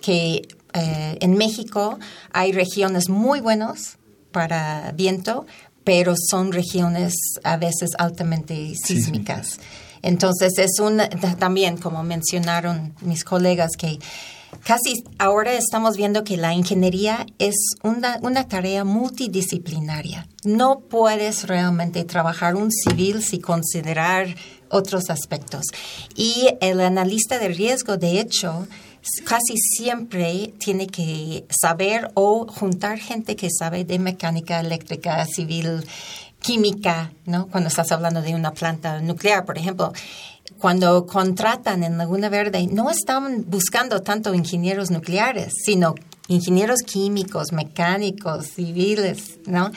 [0.01, 1.99] que eh, en México
[2.33, 3.99] hay regiones muy buenas
[4.33, 5.45] para viento,
[5.85, 9.61] pero son regiones a veces altamente sísmicas.
[10.01, 11.03] Entonces es un
[11.39, 13.99] también como mencionaron mis colegas que
[14.65, 20.27] casi ahora estamos viendo que la ingeniería es una, una, tarea multidisciplinaria.
[20.45, 24.35] No puedes realmente trabajar un civil sin considerar
[24.69, 25.67] otros aspectos.
[26.15, 28.67] Y el analista de riesgo, de hecho,
[29.25, 35.85] casi siempre tiene que saber o juntar gente que sabe de mecánica eléctrica, civil,
[36.41, 37.47] química, ¿no?
[37.47, 39.93] Cuando estás hablando de una planta nuclear, por ejemplo
[40.65, 45.95] cuando contratan en Laguna Verde, no están buscando tanto ingenieros nucleares, sino
[46.27, 49.71] ingenieros químicos, mecánicos, civiles, ¿no?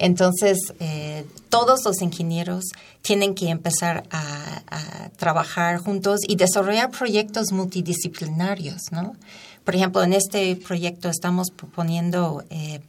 [0.00, 2.64] Entonces, eh, todos los ingenieros
[3.02, 9.14] tienen que empezar a, trabajar juntos y desarrollar proyectos multidisciplinarios, ¿no?
[9.62, 12.80] Por ejemplo, en este proyecto estamos proponiendo eh,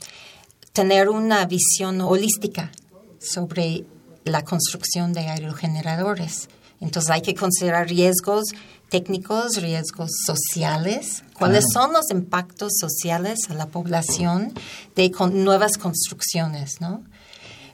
[0.71, 2.71] tener una visión holística
[3.19, 3.85] sobre
[4.25, 6.49] la construcción de aerogeneradores
[6.83, 8.43] entonces hay que considerar riesgos
[8.89, 14.53] técnicos, riesgos sociales, cuáles son los impactos sociales a la población
[14.95, 17.03] de nuevas construcciones, ¿no?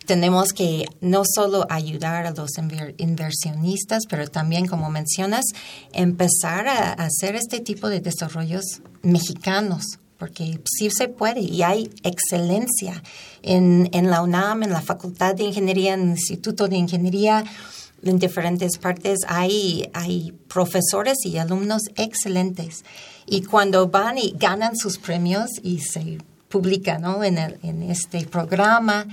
[0.05, 2.51] Tenemos que no solo ayudar a los
[2.97, 5.45] inversionistas, pero también, como mencionas,
[5.91, 8.63] empezar a hacer este tipo de desarrollos
[9.01, 13.03] mexicanos, porque sí se puede y hay excelencia
[13.41, 17.43] en, en la UNAM, en la Facultad de Ingeniería, en el Instituto de Ingeniería
[18.03, 22.83] en diferentes partes hay, hay profesores y alumnos excelentes.
[23.25, 26.17] Y cuando van y ganan sus premios y se
[26.49, 27.23] publican ¿no?
[27.23, 29.07] en, el, en este programa,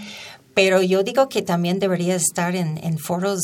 [0.55, 3.41] pero yo digo que también debería estar en, en foros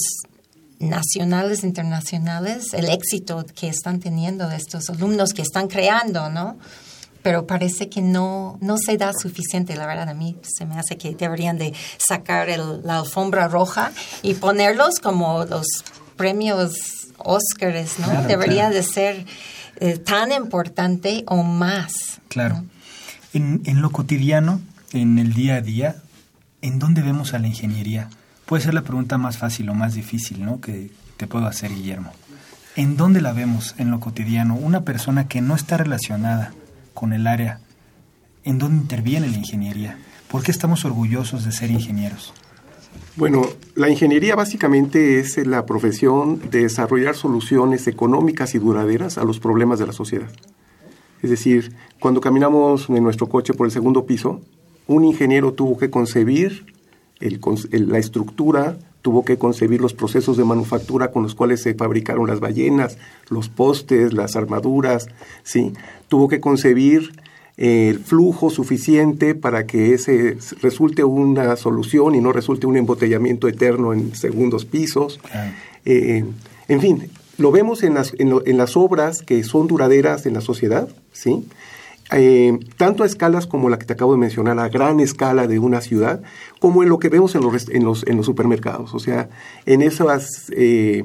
[0.79, 6.57] nacionales, internacionales, el éxito que están teniendo estos alumnos que están creando, ¿no?
[7.23, 9.77] Pero parece que no, no se da suficiente.
[9.77, 12.49] La verdad, a mí se me hace que deberían de sacar
[12.85, 15.67] la alfombra roja y ponerlos como los
[16.17, 18.23] premios Óscares, ¿no?
[18.25, 19.27] Debería de ser
[19.77, 22.21] eh, tan importante o más.
[22.29, 22.65] Claro.
[23.33, 24.61] En, en lo cotidiano,
[24.93, 25.97] en el día a día,
[26.63, 28.09] ¿en dónde vemos a la ingeniería?
[28.47, 30.61] Puede ser la pregunta más fácil o más difícil, ¿no?
[30.61, 32.13] Que te puedo hacer, Guillermo.
[32.75, 34.57] ¿En dónde la vemos en lo cotidiano?
[34.57, 36.53] Una persona que no está relacionada
[36.95, 37.61] con el área
[38.45, 39.99] en donde interviene la ingeniería.
[40.29, 42.33] ¿Por qué estamos orgullosos de ser ingenieros?
[43.17, 43.43] Bueno,
[43.75, 49.79] la ingeniería básicamente es la profesión de desarrollar soluciones económicas y duraderas a los problemas
[49.79, 50.31] de la sociedad.
[51.23, 54.41] Es decir, cuando caminamos en nuestro coche por el segundo piso,
[54.87, 56.67] un ingeniero tuvo que concebir
[57.21, 62.41] la estructura, tuvo que concebir los procesos de manufactura con los cuales se fabricaron las
[62.41, 62.97] ballenas,
[63.29, 65.09] los postes, las armaduras,
[65.43, 65.73] ¿sí?
[66.09, 67.13] Tuvo que concebir
[67.57, 73.49] eh, el flujo suficiente para que ese resulte una solución y no resulte un embotellamiento
[73.49, 75.21] eterno en segundos pisos.
[75.85, 76.25] Eh,
[76.69, 80.89] en fin, lo vemos en las, en las obras que son duraderas en la sociedad,
[81.13, 81.45] ¿sí?
[82.11, 85.59] Eh, tanto a escalas como la que te acabo de mencionar, a gran escala de
[85.59, 86.23] una ciudad,
[86.59, 88.95] como en lo que vemos en los, en los, en los supermercados.
[88.95, 89.31] O sea,
[89.65, 91.05] en esas eh,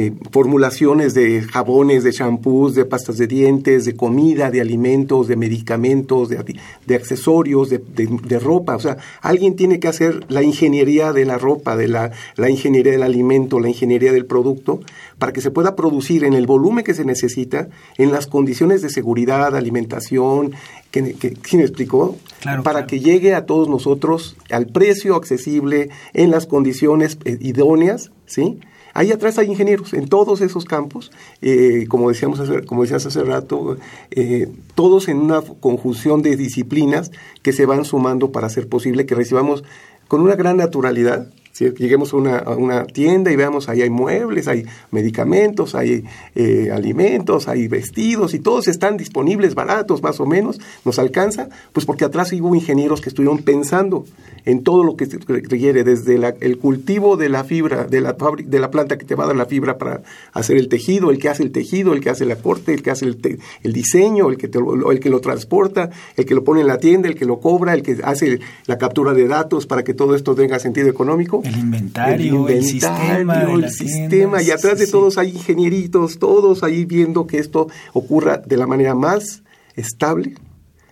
[0.00, 5.34] eh, formulaciones de jabones, de champús, de pastas de dientes, de comida, de alimentos, de
[5.34, 6.56] medicamentos, de,
[6.86, 8.76] de accesorios, de, de, ropa.
[8.76, 12.92] O sea, alguien tiene que hacer la ingeniería de la ropa, de la, la ingeniería
[12.92, 14.78] del alimento, la ingeniería del producto,
[15.18, 18.90] para que se pueda producir en el volumen que se necesita, en las condiciones de
[18.90, 20.52] seguridad, alimentación,
[20.92, 22.16] que, que me explicó?
[22.62, 28.60] para que llegue a todos nosotros al precio accesible, en las condiciones eh, idóneas, ¿sí?
[28.98, 33.22] Ahí atrás hay ingenieros en todos esos campos, eh, como decíamos hace, como decías hace
[33.22, 33.76] rato,
[34.10, 37.12] eh, todos en una conjunción de disciplinas
[37.44, 39.62] que se van sumando para hacer posible que recibamos
[40.08, 41.28] con una gran naturalidad
[41.58, 47.68] Lleguemos a una, tienda y veamos, ahí hay muebles, hay medicamentos, hay eh, alimentos, hay
[47.68, 52.54] vestidos y todos están disponibles, baratos más o menos, nos alcanza, pues porque atrás hubo
[52.54, 54.04] ingenieros que estuvieron pensando
[54.44, 58.58] en todo lo que se requiere, desde el cultivo de la fibra, de la, de
[58.58, 61.28] la planta que te va a dar la fibra para hacer el tejido, el que
[61.28, 64.38] hace el tejido, el que hace el aporte, el que hace el, el diseño, el
[64.38, 67.40] que, el que lo transporta, el que lo pone en la tienda, el que lo
[67.40, 71.42] cobra, el que hace la captura de datos para que todo esto tenga sentido económico
[71.48, 73.42] el inventario, el, sistema.
[73.42, 78.56] El sistema, y atrás de todos hay ingenieritos, todos ahí viendo que esto ocurra de
[78.56, 79.42] la manera más
[79.74, 80.34] estable,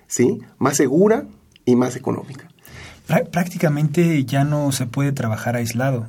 [0.06, 0.40] ¿sí?
[0.58, 1.26] más segura
[1.64, 2.48] y más económica.
[3.06, 6.07] Prácticamente ya no se puede trabajar aislado.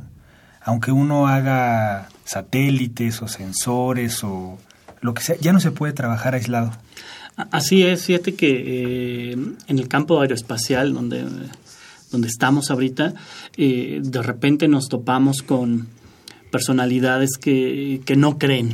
[0.62, 4.58] Aunque uno haga satélites o sensores o
[5.02, 6.72] lo que sea, ya no se puede trabajar aislado.
[7.52, 9.38] Así es, fíjate que eh,
[9.68, 11.24] en el campo aeroespacial, donde
[12.12, 13.14] donde estamos ahorita,
[13.58, 15.88] eh, de repente nos topamos con
[16.52, 18.74] personalidades que, que no creen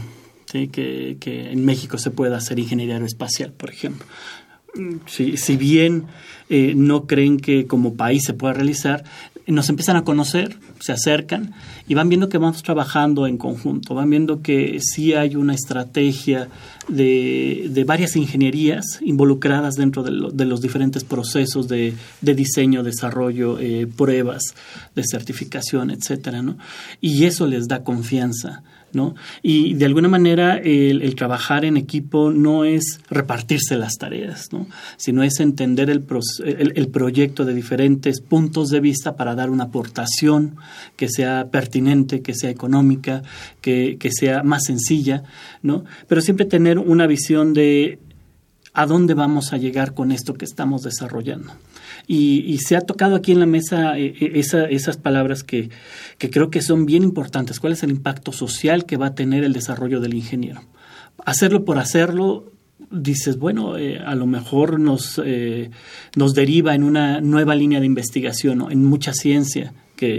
[0.51, 4.05] que, que, en México se pueda hacer ingeniería aeroespacial, por ejemplo.
[5.07, 6.05] Si, si bien
[6.49, 9.03] eh, no creen que como país se pueda realizar,
[9.47, 11.53] nos empiezan a conocer, se acercan
[11.87, 16.49] y van viendo que vamos trabajando en conjunto, van viendo que sí hay una estrategia
[16.89, 23.87] de, de varias ingenierías involucradas dentro de, los diferentes procesos de, de diseño, desarrollo, eh,
[23.87, 24.43] pruebas,
[24.93, 26.57] de certificación, etcétera, ¿no?
[26.99, 28.61] Y eso les da confianza
[28.93, 29.15] ¿no?
[29.41, 34.67] Y de alguna manera el, trabajar en equipo no es repartirse las tareas, ¿no?
[34.97, 36.05] Sino es entender el,
[36.45, 40.55] el, proyecto de diferentes puntos de vista para dar una aportación
[40.95, 43.23] que sea pertinente, que sea económica,
[43.61, 45.23] que, que sea más sencilla,
[45.61, 45.83] ¿no?
[46.07, 47.99] Pero siempre tener una visión de
[48.73, 51.53] a dónde vamos a llegar con esto que estamos desarrollando.
[52.07, 55.69] Y, se ha tocado aquí en la mesa eh, eh, esas palabras que,
[56.17, 57.59] creo que son bien importantes.
[57.59, 60.61] ¿Cuál es el impacto social que va a tener el desarrollo del ingeniero?
[61.25, 62.51] Hacerlo por hacerlo
[62.91, 65.21] dices, bueno, eh, a lo mejor nos,
[66.15, 69.73] nos deriva en una nueva línea de investigación, en mucha ciencia,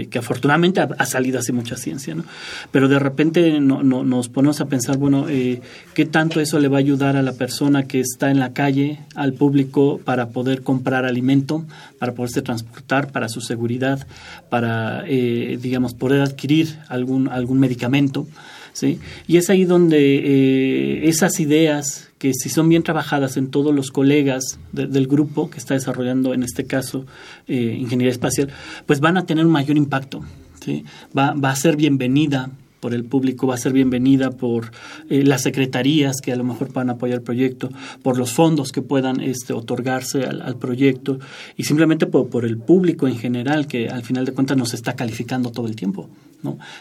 [0.09, 2.23] que, afortunadamente ha, salido hace mucha ciencia, ¿no?
[2.71, 5.61] Pero de repente no, nos ponemos a pensar, bueno, eh,
[5.93, 8.99] ¿qué tanto eso le va a ayudar a la persona que está en la calle,
[9.15, 11.65] al público, para poder comprar alimento,
[11.99, 14.07] para poderse transportar, para su seguridad,
[14.49, 18.27] para, eh, digamos, poder adquirir algún, algún medicamento?
[18.75, 18.99] ¿Sí?
[19.25, 23.89] Y es ahí donde eh, esas ideas que si son bien trabajadas en todos los
[23.89, 27.05] colegas del grupo que está desarrollando, en este caso,
[27.47, 28.49] eh, ingeniería espacial,
[28.85, 30.23] pues van a tener un mayor impacto.
[30.63, 30.83] ¿sí?
[31.17, 32.51] Va, va a ser bienvenida
[32.81, 34.71] por el público, va a ser bienvenida por
[35.09, 37.69] eh, las secretarías que a lo mejor puedan apoyar el proyecto,
[38.03, 41.17] por los fondos que puedan este, otorgarse al, proyecto
[41.57, 44.95] y simplemente por, por, el público en general que al final de cuentas nos está
[44.95, 46.09] calificando todo el tiempo.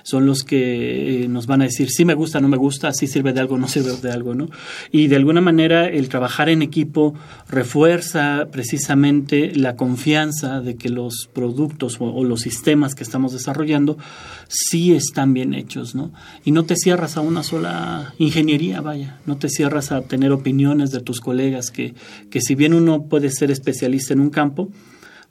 [0.03, 3.07] Son los que eh, nos van a decir si me gusta, no me gusta, si
[3.07, 4.49] sirve de algo, no sirve de algo, ¿no?
[4.93, 7.15] Y de alguna manera el trabajar en equipo
[7.49, 13.97] refuerza precisamente la confianza de que los productos o, los sistemas que estamos desarrollando
[14.49, 16.12] sí están bien hechos, ¿no?
[16.45, 20.91] Y no te cierras a una sola ingeniería, vaya, no te cierras a tener opiniones
[20.91, 21.95] de tus colegas que,
[22.31, 24.71] que si bien uno puede ser especialista en un campo,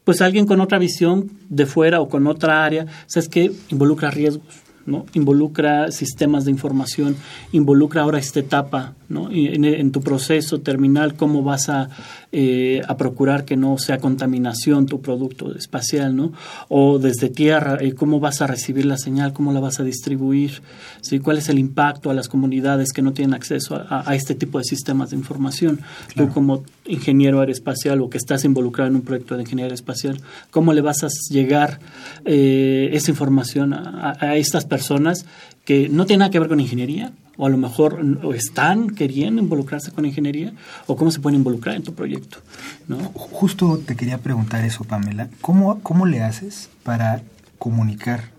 [0.03, 4.45] pues alguien con otra visión de fuera o con otra área, ¿sabes que Involucra riesgos,
[4.85, 5.05] ¿no?
[5.13, 7.15] Involucra sistemas de información,
[7.51, 9.29] involucra ahora esta etapa ¿no?
[9.31, 11.89] En, en, tu proceso terminal, cómo vas a,
[12.35, 16.33] eh, a, procurar que no sea contaminación tu producto espacial, ¿no?
[16.67, 20.63] O desde tierra, eh, cómo vas a recibir la señal, cómo la vas a distribuir,
[21.01, 21.19] ¿sí?
[21.19, 24.63] ¿Cuál es el impacto a las comunidades que no tienen acceso a, este tipo de
[24.63, 25.81] sistemas de información?
[26.15, 30.19] Tú como ingeniero aeroespacial o que estás involucrado en un proyecto de ingeniería espacial,
[30.49, 31.79] ¿cómo le vas a llegar
[32.25, 35.27] eh, esa información a, a estas personas
[35.65, 37.99] que no tienen nada que ver con ingeniería, o a lo mejor
[38.35, 40.53] están queriendo involucrarse con ingeniería
[40.87, 42.39] o cómo se pueden involucrar en tu proyecto.
[42.87, 42.97] ¿no?
[43.13, 45.29] Justo te quería preguntar eso, Pamela.
[45.41, 47.23] ¿Cómo, ¿Cómo le haces para
[47.57, 48.31] comunicar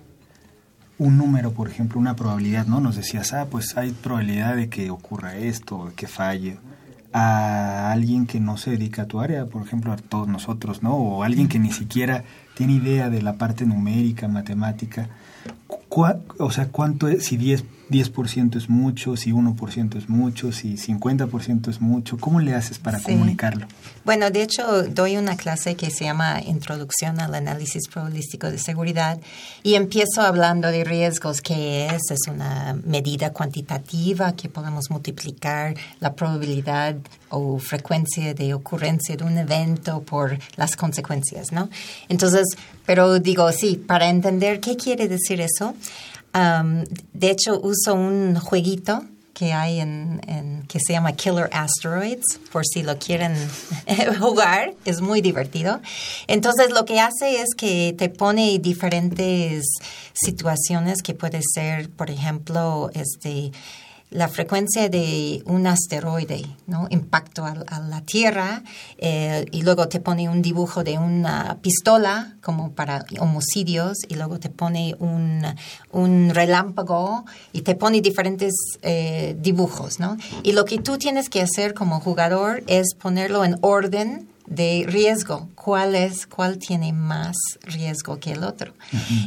[0.97, 2.67] un número, por ejemplo, una probabilidad?
[2.67, 2.81] ¿no?
[2.81, 6.59] Nos decías, ah, pues hay probabilidad de que ocurra esto, de que falle
[7.13, 10.97] a alguien que no se dedica a tu área, por ejemplo, a todos nosotros, ¿no?
[10.97, 12.25] O alguien que ni siquiera
[12.57, 15.09] tiene idea de la parte numérica, matemática.
[15.89, 17.27] o sea, ¿cuánto es?
[17.27, 17.65] Si 10
[17.95, 22.19] 10% es mucho, si 1% es mucho, si 50% es mucho?
[22.19, 23.67] ¿Cómo le haces para comunicarlo?
[24.05, 29.21] Bueno, de hecho, doy una clase que se llama Introducción al Análisis Probabilístico de Seguridad
[29.63, 36.15] y empiezo hablando de riesgos, que es, es una medida cuantitativa que podemos multiplicar la
[36.15, 36.97] probabilidad
[37.29, 41.69] o frecuencia de ocurrencia de un evento por las consecuencias, ¿no?
[42.09, 45.75] Entonces, pero digo, sí, para entender qué quiere decir eso,
[46.35, 49.05] de hecho uso un jueguito
[49.35, 53.35] que hay en, que se llama Killer Asteroids, por si lo quieren
[54.21, 55.81] jugar, es muy divertido.
[56.29, 59.65] Entonces lo que hace es que te pone diferentes
[60.13, 63.53] situaciones que puede ser, por ejemplo, este
[64.15, 66.87] la frecuencia de un asteroide, ¿no?
[66.91, 68.63] Impacto a, la Tierra,
[68.97, 74.39] eh, y luego te pone un dibujo de una pistola como para homicidios, y luego
[74.39, 75.43] te pone un,
[75.91, 80.17] un relámpago, y te pone diferentes eh, dibujos, ¿no?
[80.45, 85.49] Y lo que tú tienes que hacer como jugador es ponerlo en orden de riesgo,
[85.57, 88.75] cuál es, cuál tiene más riesgo que el otro.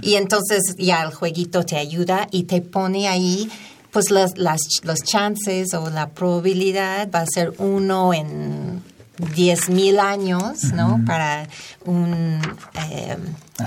[0.02, 3.50] Y entonces ya el jueguito te ayuda y te pone ahí
[3.92, 8.82] pues las, las, los chances o la probabilidad va a ser uno en
[9.36, 11.02] 10 mil años, ¿no?
[11.06, 11.48] Para
[11.86, 12.40] un,
[12.92, 13.18] eh,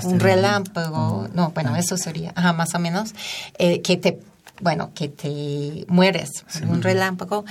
[0.03, 3.13] un relámpago, no, bueno, eso sería, ajá, más o menos,
[3.57, 4.19] eh, que te
[4.61, 6.29] bueno, que te mueres.
[6.67, 7.45] Un relámpago,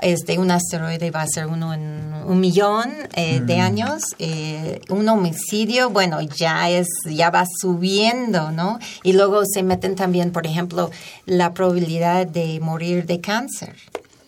[0.00, 3.60] este, un asteroide va a ser uno en un millón eh, de mm.
[3.60, 4.02] años.
[4.18, 8.78] Eh, un homicidio, bueno, ya es, ya va subiendo, ¿no?
[9.02, 10.90] Y luego se meten también, por ejemplo,
[11.24, 13.74] la probabilidad de morir de cáncer,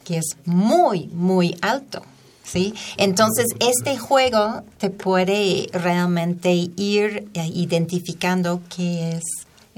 [0.05, 2.03] que es muy, muy alto.
[2.45, 2.73] ¿Sí?
[2.97, 9.23] Entonces, este juego te puede realmente ir eh, identificando qué es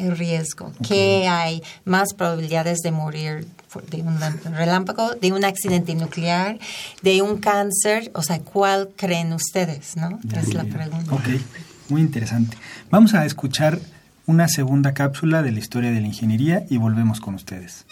[0.01, 3.47] el riesgo, que hay más probabilidades de morir
[3.91, 4.19] de un
[4.55, 6.59] relámpago, de un accidente nuclear,
[7.03, 9.97] de un cáncer, o sea, ¿cuál creen ustedes?
[9.97, 10.19] ¿no?
[10.35, 11.15] es la pregunta.
[11.15, 11.29] Ok,
[11.89, 12.57] muy interesante.
[12.91, 13.79] Vamos a escuchar
[14.27, 17.87] una segunda cápsula de la historia de la ingeniería y volvemos con ustedes.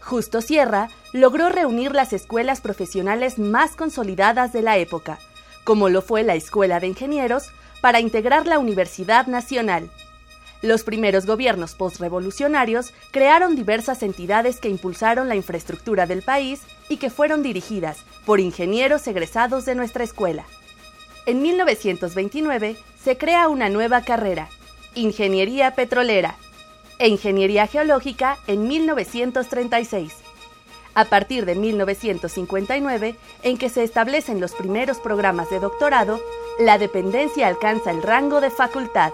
[0.00, 5.18] Justo Sierra logró reunir las escuelas profesionales más consolidadas de la época,
[5.64, 9.88] como lo fue la Escuela de Ingenieros, para integrar la Universidad Nacional,
[10.62, 17.10] los primeros gobiernos postrevolucionarios crearon diversas entidades que impulsaron la infraestructura del país y que
[17.10, 20.44] fueron dirigidas por ingenieros egresados de nuestra escuela.
[21.26, 24.48] En 1929 se crea una nueva carrera,
[24.94, 26.36] Ingeniería Petrolera,
[26.98, 30.12] e Ingeniería Geológica en 1936.
[30.94, 36.20] A partir de 1959, en que se establecen los primeros programas de doctorado,
[36.58, 39.12] la dependencia alcanza el rango de facultad.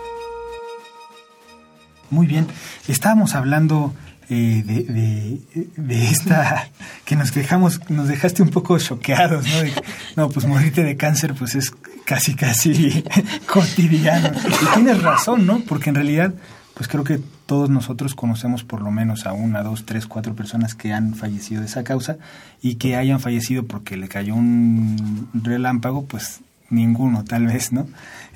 [2.10, 2.46] Muy bien,
[2.88, 3.94] estábamos hablando
[4.28, 5.40] eh, de,
[5.76, 6.68] de, esta
[7.04, 9.82] que nos dejamos, nos dejaste un poco choqueados, ¿no?
[10.16, 11.72] no, pues morirte de cáncer, pues es
[12.04, 13.04] casi, casi
[13.46, 14.30] cotidiano.
[14.62, 15.60] Y tienes razón, ¿no?
[15.60, 16.34] Porque en realidad,
[16.74, 20.74] pues creo que todos nosotros conocemos por lo menos a una, dos, tres, cuatro personas
[20.74, 22.16] que han fallecido de esa causa
[22.60, 26.40] y que hayan fallecido porque le cayó un relámpago, pues
[26.70, 27.86] ninguno, tal vez, ¿no?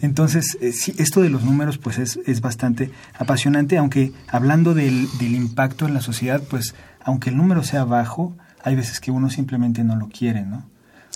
[0.00, 5.06] Entonces, eh, sí, esto de los números, pues es, es bastante apasionante, aunque hablando del,
[5.18, 9.30] del, impacto en la sociedad, pues aunque el número sea bajo, hay veces que uno
[9.30, 10.64] simplemente no lo quiere, ¿no?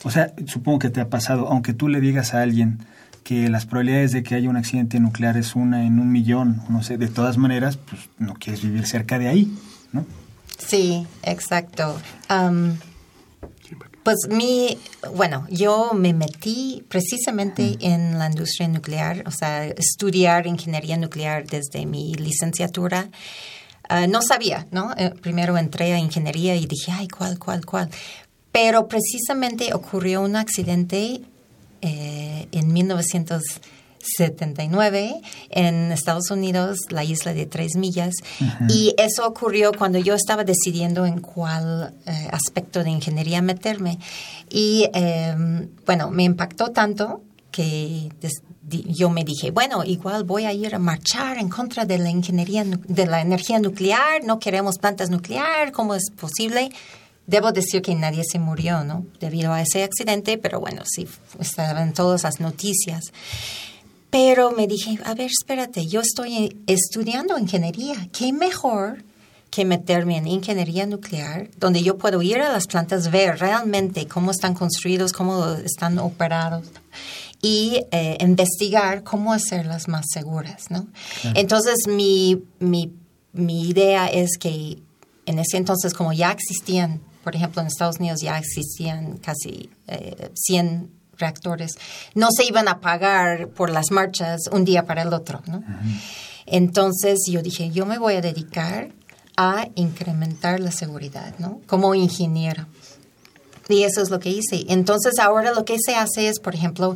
[0.03, 2.81] O sea, supongo que te ha pasado, aunque tú le digas a alguien
[3.23, 6.83] que las probabilidades de que haya un accidente nuclear es una en un millón, no
[6.83, 9.57] sé, de todas maneras, pues no quieres vivir cerca de ahí,
[9.93, 10.05] ¿no?
[10.59, 11.99] Sí, exacto.
[14.05, 14.79] Pues mi,
[15.15, 21.87] bueno, yo me metí precisamente en la industria nuclear, o sea, estudiar ingeniería nuclear desde
[21.87, 23.09] mi licenciatura.
[23.89, 24.93] Ah, no sabía, ¿no?
[24.99, 27.89] Eh, primero entré a ingeniería y dije, ay, ¿cuál, cuál, cuál?
[28.53, 31.23] Pero precisamente ocurrió un accidente
[31.81, 33.43] eh, en 1900
[34.17, 38.15] 79 en Estados Unidos, la isla de Tres Millas.
[38.69, 43.99] Y eso ocurrió cuando yo estaba decidiendo en cuál eh, aspecto de ingeniería meterme.
[44.51, 48.11] Y em, bueno, me impactó tanto que
[48.69, 52.65] yo me dije, bueno, igual voy a ir a marchar en contra de la ingeniería,
[52.65, 56.71] de la energía nuclear, no queremos plantas nuclear, ¿cómo es posible?
[57.27, 59.07] Debo decir que nadie se murió, ¿no?
[59.21, 61.07] Debido a ese accidente, pero bueno, sí,
[61.39, 63.13] estaban todas las noticias.
[64.15, 67.97] Pero me dije, a ver, espérate, yo estoy estudiando ingeniería.
[68.17, 69.03] ¿Qué mejor
[69.51, 74.31] que meterme en ingeniería nuclear, donde yo puedo ir a las plantas, ver realmente cómo
[74.31, 76.69] están construidos, cómo están operados
[77.43, 80.87] y eh, investigar cómo hacerlas más seguras, ¿no?
[81.35, 82.93] Entonces, mi, mi,
[83.33, 84.79] mi idea es que
[85.27, 90.31] en ese entonces, como ya existían, por ejemplo, en Estados Unidos ya existían casi eh,
[90.35, 91.73] 100 reactores,
[92.15, 95.63] no se iban a pagar por las marchas un día para el otro, ¿no?
[96.47, 98.91] Entonces yo dije, yo me voy a dedicar
[99.37, 101.61] a incrementar la seguridad, ¿no?
[101.67, 102.67] Como ingeniero.
[103.69, 104.65] Y eso es lo que hice.
[104.69, 106.95] Entonces ahora lo que se hace es, por ejemplo,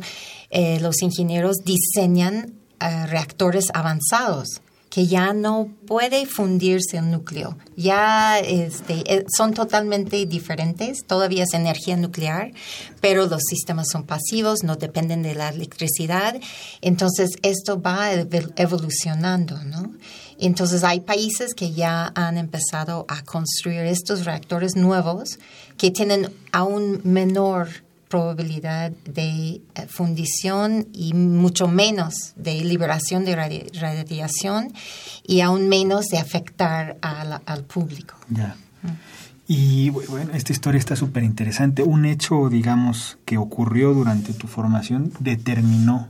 [0.51, 7.57] eh, los ingenieros diseñan eh, reactores avanzados que ya no puede fundirse el núcleo.
[7.75, 12.51] Ya este, eh, son totalmente diferentes, todavía es energía nuclear,
[12.99, 16.39] pero los sistemas son pasivos, no dependen de la electricidad.
[16.81, 18.11] Entonces, esto va
[18.55, 19.93] evolucionando, ¿no?
[20.39, 25.37] Entonces, hay países que ya han empezado a construir estos reactores nuevos
[25.77, 27.69] que tienen aún menor
[28.09, 34.73] probabilidad de eh, fundición y mucho menos de liberación de radiación
[35.25, 38.15] y aún menos de afectar al público.
[38.29, 38.57] Ya.
[39.47, 41.83] Y bueno, esta historia está súper interesante.
[41.83, 46.09] Un hecho, digamos, que ocurrió durante tu formación determinó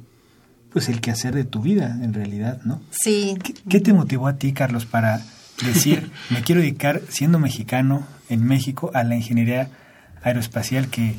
[0.72, 2.82] pues el quehacer de tu vida, en realidad, ¿no?
[2.92, 3.38] Sí.
[3.44, 5.22] ¿Qué, qué te motivó a ti, Carlos, para
[5.66, 9.70] decir, me quiero dedicar, siendo mexicano, en México, a la ingeniería
[10.22, 11.16] aeroespacial que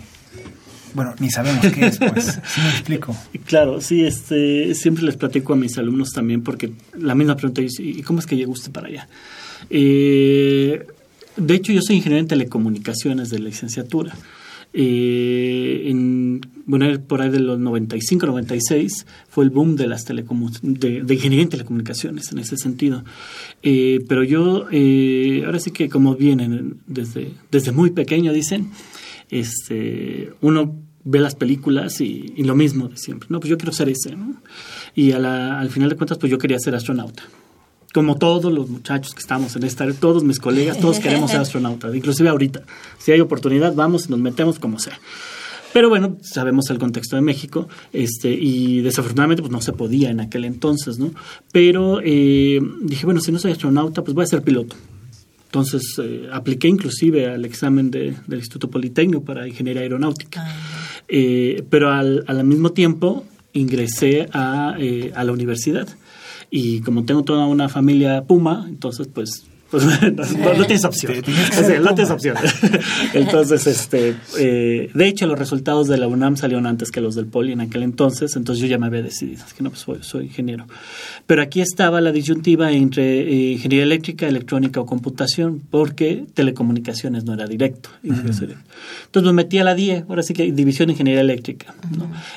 [0.94, 2.40] bueno, ni sabemos qué es, pues.
[2.46, 3.16] ¿Sí me explico?
[3.46, 7.78] Claro, sí, este, siempre les platico a mis alumnos también, porque la misma pregunta es,
[7.78, 9.08] ¿y cómo es que llegó usted para allá?
[9.68, 10.86] Eh,
[11.36, 14.16] de hecho, yo soy ingeniero en telecomunicaciones de la licenciatura.
[14.72, 21.02] Eh, en, bueno, por ahí de los 95, 96 fue el boom de las de,
[21.02, 23.04] de, ingeniería en telecomunicaciones en ese sentido.
[23.62, 24.66] Eh, pero yo,
[25.44, 28.70] ahora sí que como vienen desde, desde muy pequeño, dicen,
[29.30, 33.28] este, uno ve las películas y, lo mismo de siempre.
[33.30, 34.36] No, pues yo quiero ser ese, ¿no?
[34.94, 37.22] Y al final de cuentas, pues yo quería ser astronauta.
[37.92, 41.94] Como todos los muchachos que estamos en esta, todos mis colegas, todos queremos ser astronautas,
[41.94, 42.62] inclusive ahorita.
[42.98, 44.98] Si hay oportunidad, vamos y nos metemos como sea.
[45.72, 50.20] Pero bueno, sabemos el contexto de México, este, y desafortunadamente pues no se podía en
[50.20, 51.12] aquel entonces, ¿no?
[51.52, 54.76] Pero eh, dije, bueno, si no soy astronauta, pues voy a ser piloto.
[55.50, 60.44] Entonces eh, apliqué inclusive al examen de, del Instituto Politécnico para Ingeniería Aeronáutica.
[60.46, 60.54] Ah.
[61.08, 65.88] Eh, pero al, al, mismo tiempo ingresé a, eh, a la universidad.
[66.52, 71.14] Y como tengo toda una familia Puma, entonces pues pues no, tienes opción.
[71.82, 72.36] no tienes opción.
[73.14, 77.26] entonces, este, eh, de hecho, los resultados de la UNAM salieron antes que los del
[77.26, 80.24] Poli en aquel entonces, entonces yo ya me había decidido, es que no, pues soy,
[80.24, 80.66] ingeniero.
[81.26, 87.34] Pero aquí estaba la disyuntiva entre eh, ingeniería eléctrica, electrónica o computación, porque telecomunicaciones no
[87.34, 87.90] era directo.
[88.02, 88.48] Entonces
[89.14, 91.74] me metí a la DIE, ahora sí que División de Ingeniería Eléctrica,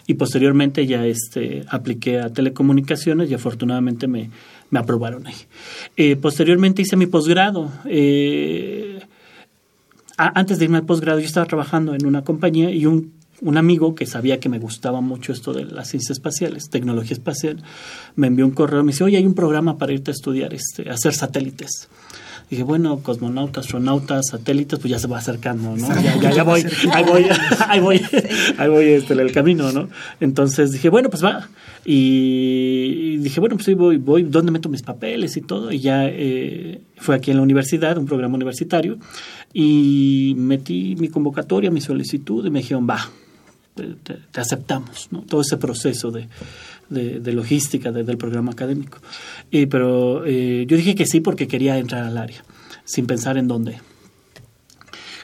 [0.06, 4.30] y posteriormente ya este, apliqué a telecomunicaciones y afortunadamente me
[4.74, 5.36] me aprobaron ahí.
[5.96, 7.72] Eh, posteriormente hice mi posgrado.
[7.86, 9.00] Eh,
[10.18, 13.94] antes de irme al posgrado yo estaba trabajando en una compañía y un, un, amigo
[13.94, 17.62] que sabía que me gustaba mucho esto de las ciencias espaciales, tecnología espacial,
[18.16, 20.90] me envió un correo, me dice, oye, hay un programa para irte a estudiar, este,
[20.90, 21.88] hacer satélites.
[22.54, 25.88] Dije, bueno, cosmonautas, astronautas, satélites, pues ya se va acercando, ¿no?
[26.04, 27.26] Ya, ya, voy, ahí voy,
[27.68, 28.00] ahí voy,
[28.60, 29.90] ahí voy este, el camino, ¿no?
[30.20, 31.50] Entonces dije, bueno, pues va.
[31.84, 35.72] Y dije, bueno, pues voy, voy, ¿dónde meto mis papeles y todo?
[35.72, 39.00] Y ya eh, fue aquí en la universidad, un programa universitario,
[39.52, 43.10] y metí mi convocatoria, mi solicitud, y me dijeron, va,
[43.74, 45.22] te, aceptamos, ¿no?
[45.22, 46.28] Todo ese proceso de,
[46.90, 49.00] de, logística del programa académico.
[49.52, 52.44] Y, pero eh, yo dije que sí porque quería entrar al área,
[52.86, 53.80] sin pensar en dónde.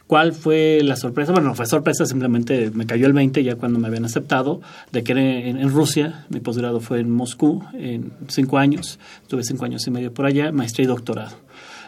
[0.09, 1.33] ¿Cuál fue la sorpresa?
[1.33, 4.59] Bueno, no fue sorpresa, simplemente me cayó el 20 ya cuando me habían aceptado,
[4.91, 8.97] de que era en, Rusia, mi posgrado fue en Moscú, en cinco años,
[9.27, 11.37] tuve cinco años y medio por allá, maestría y doctorado.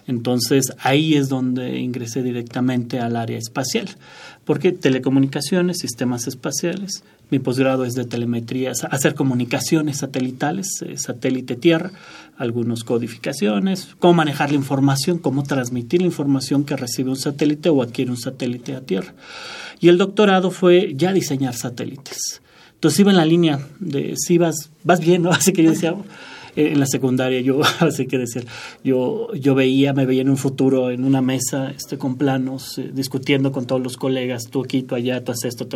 [0.08, 3.90] Entonces ahí es donde ingresé directamente al área espacial,
[4.46, 11.92] porque telecomunicaciones, sistemas espaciales, mi posgrado es de telemetría, hacer comunicaciones satelitales, eh, satélite tierra,
[12.38, 17.82] algunas codificaciones, cómo manejar la información, cómo transmitir la información que recibe un satélite o
[17.82, 19.14] adquiere un satélite a tierra.
[19.80, 22.42] Y el doctorado fue ya diseñar satélites.
[22.74, 25.32] Entonces iba en la línea de si vas, vas bien, ¿no?
[25.32, 25.96] Así que yo decía,
[26.56, 28.46] en la secundaria yo así que decir
[28.84, 32.92] yo yo veía me veía en un futuro en una mesa este con planos eh,
[32.94, 35.68] discutiendo con todos los colegas tú aquí tú allá tú haces esto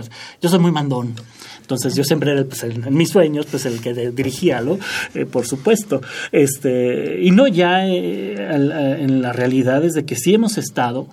[0.41, 1.13] yo soy muy mandón.
[1.61, 4.77] Entonces yo siempre era pues, en mis sueños pues el que dirigía ¿no?
[5.13, 6.01] Eh, por supuesto.
[6.31, 8.35] Este y no ya eh,
[8.99, 11.07] en la realidad es de que sí hemos estado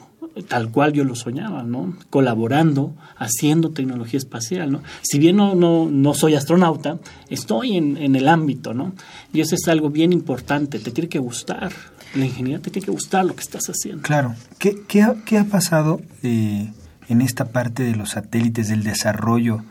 [0.49, 1.95] tal cual yo lo soñaba, ¿no?
[2.11, 4.83] Colaborando, haciendo tecnología espacial, ¿no?
[5.03, 8.93] Si bien no, no, no soy astronauta, estoy en, en, el ámbito, ¿no?
[9.33, 11.73] Y eso es algo bien importante, te tiene que gustar.
[12.15, 14.03] La ingeniería te tiene que gustar lo que estás haciendo.
[14.03, 14.35] Claro.
[14.59, 16.71] ¿Qué, qué, ha, qué ha pasado eh,
[17.09, 19.65] en esta parte de los satélites, del desarrollo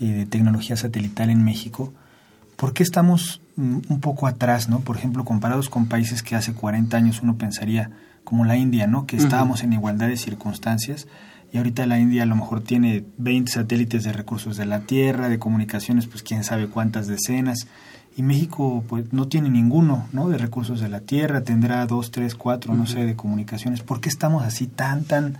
[0.00, 1.92] eh, de tecnología satelital en México?
[2.56, 4.80] ¿Por qué estamos mm, un poco atrás, no?
[4.80, 7.90] Por ejemplo, comparados con países que hace 40 años uno pensaría,
[8.30, 9.06] como la India, ¿no?
[9.06, 11.06] Que estábamos en igualdad de circunstancias
[11.52, 15.28] y ahorita la India a lo mejor tiene 20 satélites de recursos de la Tierra,
[15.28, 17.66] de comunicaciones, pues quién sabe cuántas decenas.
[18.16, 20.28] Y México pues no tiene ninguno, ¿no?
[20.28, 23.80] De recursos de la Tierra, tendrá dos, tres, cuatro, no sé, de comunicaciones.
[23.82, 25.38] ¿Por qué estamos así tan, tan,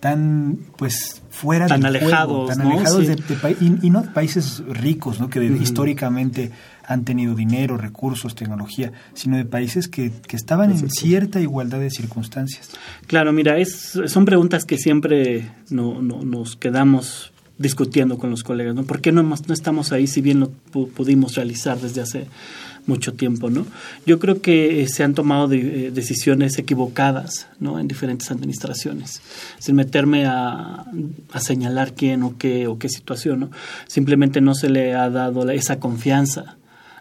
[0.00, 2.70] tan, pues fuera tan del alejados, juego, tan ¿no?
[2.70, 3.06] alejados Sí.
[3.06, 5.28] de, de y, y no de países ricos, ¿no?
[5.30, 6.50] Que de- históricamente
[6.90, 11.90] han tenido dinero, recursos, tecnología, sino de países que, que estaban en cierta igualdad de
[11.90, 12.70] circunstancias.
[13.06, 18.74] Claro, mira, es, son preguntas que siempre no, no- nos quedamos discutiendo con los colegas,
[18.74, 18.84] ¿no?
[18.84, 22.26] ¿Por qué no, no estamos ahí si bien lo pu- pudimos realizar desde hace
[22.86, 23.66] mucho tiempo, ¿no?
[24.06, 27.78] Yo creo que eh, se han tomado de- eh, decisiones equivocadas, ¿no?
[27.78, 29.20] En diferentes administraciones,
[29.58, 30.86] sin meterme a,
[31.32, 33.50] a señalar quién o qué o qué situación, ¿no?
[33.86, 36.56] Simplemente no se le ha dado la- esa confianza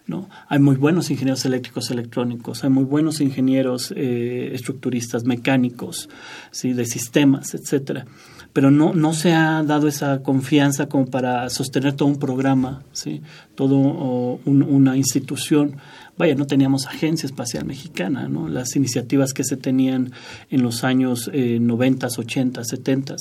[0.09, 0.27] ¿no?
[0.49, 6.09] Hay muy buenos ingenieros eléctricos electrónicos, hay muy buenos ingenieros eh, estructuristas mecánicos,
[6.51, 6.73] ¿sí?
[6.73, 8.05] de sistemas, etcétera.
[8.51, 13.21] Pero no, no se ha dado esa confianza como para sostener todo un programa, ¿sí?
[13.53, 15.75] todo un- una institución.
[16.17, 18.49] Vaya, no teníamos agencia espacial mexicana, ¿no?
[18.49, 20.11] Las iniciativas que se tenían
[20.49, 23.15] en los años eh, 90, 80, 70,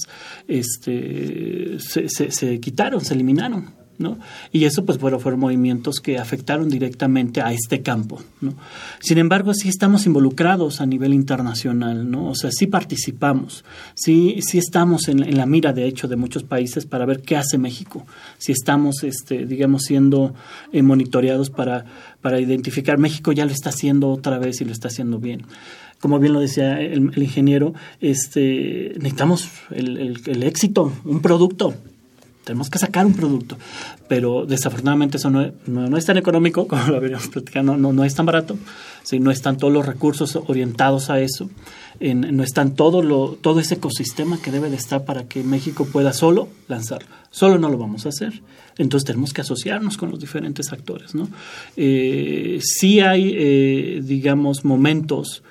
[0.49, 3.78] este, se- se quitaron, se eliminaron.
[3.99, 4.19] ¿No?
[4.53, 8.55] Y eso, pues bueno, fueron movimientos que afectaron directamente a este campo, ¿no?
[9.01, 12.31] Sin embargo, sí estamos involucrados a nivel internacional, ¿no?
[12.31, 16.87] O sea, sí participamos, sí, sí estamos en, la mira, de hecho, de muchos países
[16.87, 18.07] para ver qué hace México,
[18.39, 20.35] si estamos, este, digamos, siendo
[20.73, 21.85] eh, monitoreados para,
[22.21, 25.45] para identificar, México ya lo está haciendo otra vez y lo está haciendo bien
[26.01, 31.75] como bien lo decía el, ingeniero, este, necesitamos el éxito, un producto.
[32.49, 33.59] Tenemos que sacar un producto,
[34.09, 38.15] pero desafortunadamente eso no, no- es tan económico como lo veníamos platicando, no, no es
[38.15, 38.57] tan barato,
[39.03, 39.21] ¿sí?
[39.21, 41.51] no están todos los recursos orientados a eso,
[42.01, 46.13] no están todo, lo, todo ese ecosistema que debe de estar para que México pueda
[46.15, 47.09] solo lanzarlo.
[47.31, 48.41] Solo no lo vamos a hacer.
[48.79, 51.15] Entonces tenemos que asociarnos con los diferentes actores.
[51.15, 51.29] ¿no?
[51.77, 55.43] Eh, sí hay, eh, digamos, momentos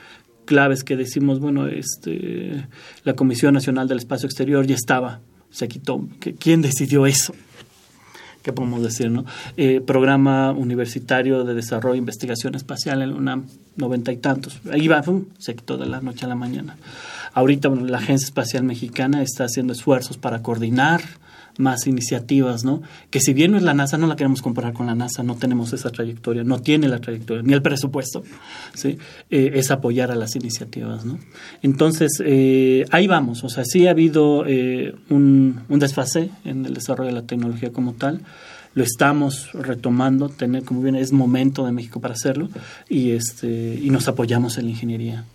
[0.46, 2.66] claves que decimos, bueno, este,
[3.04, 5.20] la Comisión Nacional del Espacio Exterior ya estaba,
[5.52, 6.08] se quitó.
[6.20, 7.34] ¿Qué- ¿Quién decidió eso?
[8.44, 9.26] ¿Qué podemos decir, no?
[9.58, 13.46] Eh, programa Universitario de Desarrollo e Investigación Espacial en la UNAM,
[13.76, 14.62] noventa y tantos.
[14.72, 15.26] Ahí va, ¡fum!
[15.38, 16.78] se quitó de la noche a la mañana.
[17.34, 21.02] Ahorita bueno, la Agencia Espacial Mexicana está haciendo esfuerzos para coordinar
[21.60, 22.82] más iniciativas, ¿no?
[23.10, 25.36] Que si bien no es la NASA, no la queremos comparar con la NASA, no
[25.36, 28.24] tenemos esa trayectoria, no tiene la trayectoria, ni el presupuesto,
[28.74, 28.98] ¿sí?
[29.30, 31.18] Eh, es apoyar a las iniciativas, ¿no?
[31.62, 37.08] Entonces, eh, ahí vamos, o sea, sí ha habido eh, un, desfase en el desarrollo
[37.10, 38.22] de la tecnología como tal,
[38.74, 42.50] lo estamos retomando, tener, como bien es momento de México para hacerlo,
[42.88, 45.26] y, este, y nos apoyamos en la ingeniería.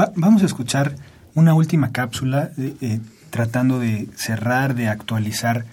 [0.00, 0.96] Va- vamos a escuchar
[1.34, 3.00] una última cápsula eh,
[3.30, 5.64] tratando de cerrar, de actualizar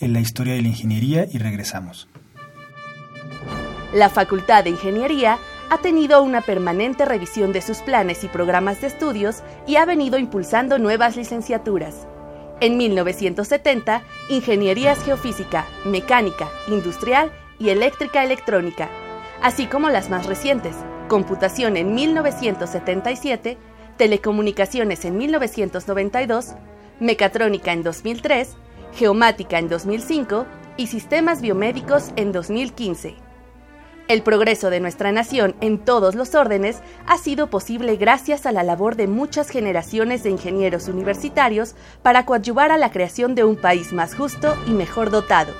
[0.00, 2.08] eh, la historia de la ingeniería y regresamos.
[3.92, 5.38] La Facultad de Ingeniería
[5.70, 10.18] ha tenido una permanente revisión de sus planes y programas de estudios y ha venido
[10.18, 12.06] impulsando nuevas licenciaturas.
[12.60, 18.88] En 1970, Ingenierías Geofísica, Mecánica, Industrial y Eléctrica Electrónica,
[19.42, 20.76] así como las más recientes,
[21.08, 23.58] Computación en 1977,
[23.96, 26.54] Telecomunicaciones en 1992,
[27.02, 28.50] Mecatrónica en 2003,
[28.94, 30.46] Geomática en 2005
[30.76, 33.16] y Sistemas Biomédicos en 2015.
[34.06, 38.62] El progreso de nuestra nación en todos los órdenes ha sido posible gracias a la
[38.62, 43.92] labor de muchas generaciones de ingenieros universitarios para coadyuvar a la creación de un país
[43.92, 45.52] más justo y mejor dotado.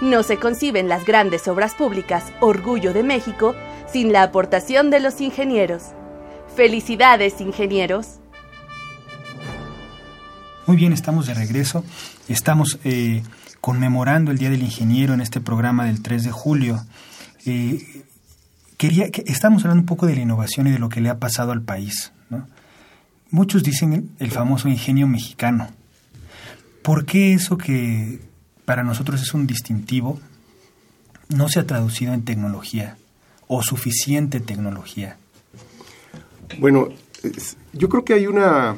[0.00, 3.54] No se conciben las grandes obras públicas Orgullo de México
[3.86, 5.92] sin la aportación de los ingenieros.
[6.56, 8.18] Felicidades, ingenieros.
[10.66, 11.84] Muy bien, estamos de regreso.
[12.28, 13.22] Estamos eh,
[13.60, 16.84] conmemorando el Día del Ingeniero en este programa del 3 de julio.
[17.44, 18.04] Eh,
[18.76, 21.20] quería que estamos hablando un poco de la innovación y de lo que le ha
[21.20, 22.12] pasado al país.
[22.30, 22.48] ¿no?
[23.30, 25.68] Muchos dicen el famoso ingenio mexicano.
[26.82, 28.20] ¿Por qué eso que
[28.64, 30.18] para nosotros es un distintivo
[31.28, 32.96] no se ha traducido en tecnología
[33.46, 35.16] o suficiente tecnología?
[36.58, 36.88] Bueno,
[37.72, 38.76] yo creo que hay una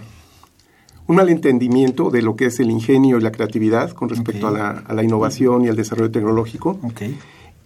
[1.08, 4.70] un malentendimiento de lo que es el ingenio y la creatividad con respecto a, la,
[4.70, 6.78] a la innovación y al desarrollo tecnológico.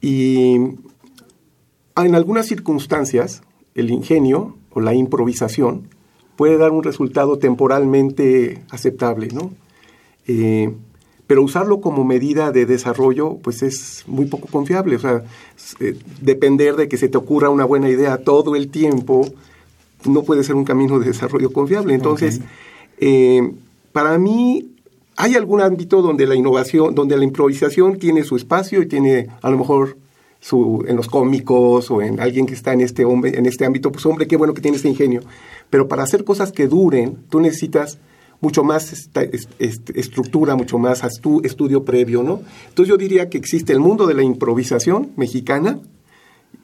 [0.01, 0.55] Y
[1.97, 3.43] en algunas circunstancias,
[3.75, 5.89] el ingenio o la improvisación
[6.37, 9.51] puede dar un resultado temporalmente aceptable, ¿no?
[10.27, 10.73] Eh,
[11.27, 14.97] pero usarlo como medida de desarrollo, pues es muy poco confiable.
[14.97, 15.25] O sea,
[15.81, 19.27] eh, depender de que se te ocurra una buena idea todo el tiempo
[20.05, 21.95] no puede ser un camino de desarrollo confiable.
[21.95, 22.41] Entonces,
[23.05, 23.53] eh,
[23.91, 24.77] para mí,
[25.17, 29.51] hay algún ámbito donde la innovación, donde la improvisación tiene su espacio y tiene a
[29.51, 29.97] lo mejor
[30.39, 33.91] su, en los cómicos o en alguien que está en este, hombre, en este ámbito,
[33.91, 35.23] pues hombre, qué bueno que tiene ese ingenio.
[35.69, 37.99] Pero para hacer cosas que duren, tú necesitas
[38.41, 39.11] mucho más
[39.59, 41.03] estructura, mucho más
[41.43, 42.41] estudio previo, ¿no?
[42.69, 45.81] Entonces yo diría que existe el mundo de la improvisación mexicana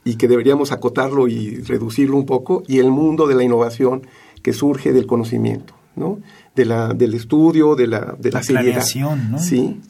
[0.04, 4.02] y que deberíamos acotarlo y reducirlo un poco, y el mundo de la innovación
[4.42, 6.18] que surge del conocimiento, ¿no?
[6.54, 8.84] De la, del estudio, de la, de la, seriedad.
[9.30, 9.38] ¿no?
[9.38, 9.80] Sí.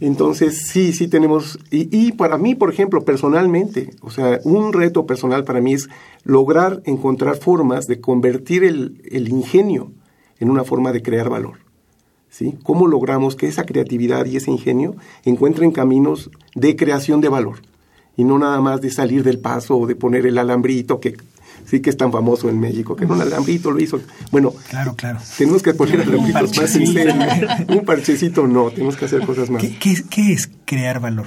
[0.00, 5.06] Entonces, sí, sí tenemos, y, y para mí, por ejemplo, personalmente, o sea, un reto
[5.06, 5.88] personal para mí es
[6.24, 9.92] lograr encontrar formas de convertir el, el ingenio
[10.40, 11.58] en una forma de crear valor.
[12.30, 12.56] ¿Sí?
[12.62, 14.94] ¿Cómo logramos que esa creatividad y ese ingenio
[15.24, 17.62] encuentren caminos de creación de valor?
[18.16, 21.16] Y no nada más de salir del paso o de poner el alambrito que
[21.66, 24.00] sí que es tan famoso en México, que no el alambrito lo hizo.
[24.30, 25.18] Bueno, claro, claro.
[25.36, 27.14] Tenemos que poner alambritos más sinceros.
[27.68, 29.62] Un parchecito no, tenemos que hacer cosas más.
[29.62, 31.26] ¿Qué, qué es crear valor?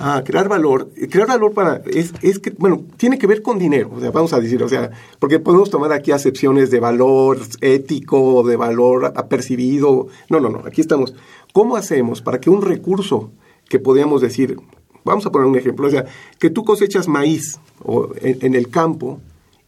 [0.00, 0.90] Ah, crear valor.
[1.10, 4.32] Crear valor para es, es que, bueno, tiene que ver con dinero, o sea, vamos
[4.32, 10.06] a decir, o sea, porque podemos tomar aquí acepciones de valor ético, de valor apercibido.
[10.28, 11.14] No, no, no, aquí estamos.
[11.52, 13.32] ¿Cómo hacemos para que un recurso
[13.68, 14.56] que podríamos decir,
[15.04, 16.04] vamos a poner un ejemplo, o sea,
[16.38, 19.20] que tú cosechas maíz o en, en el campo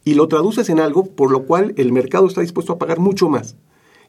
[0.05, 3.29] y lo traduces en algo por lo cual el mercado está dispuesto a pagar mucho
[3.29, 3.57] más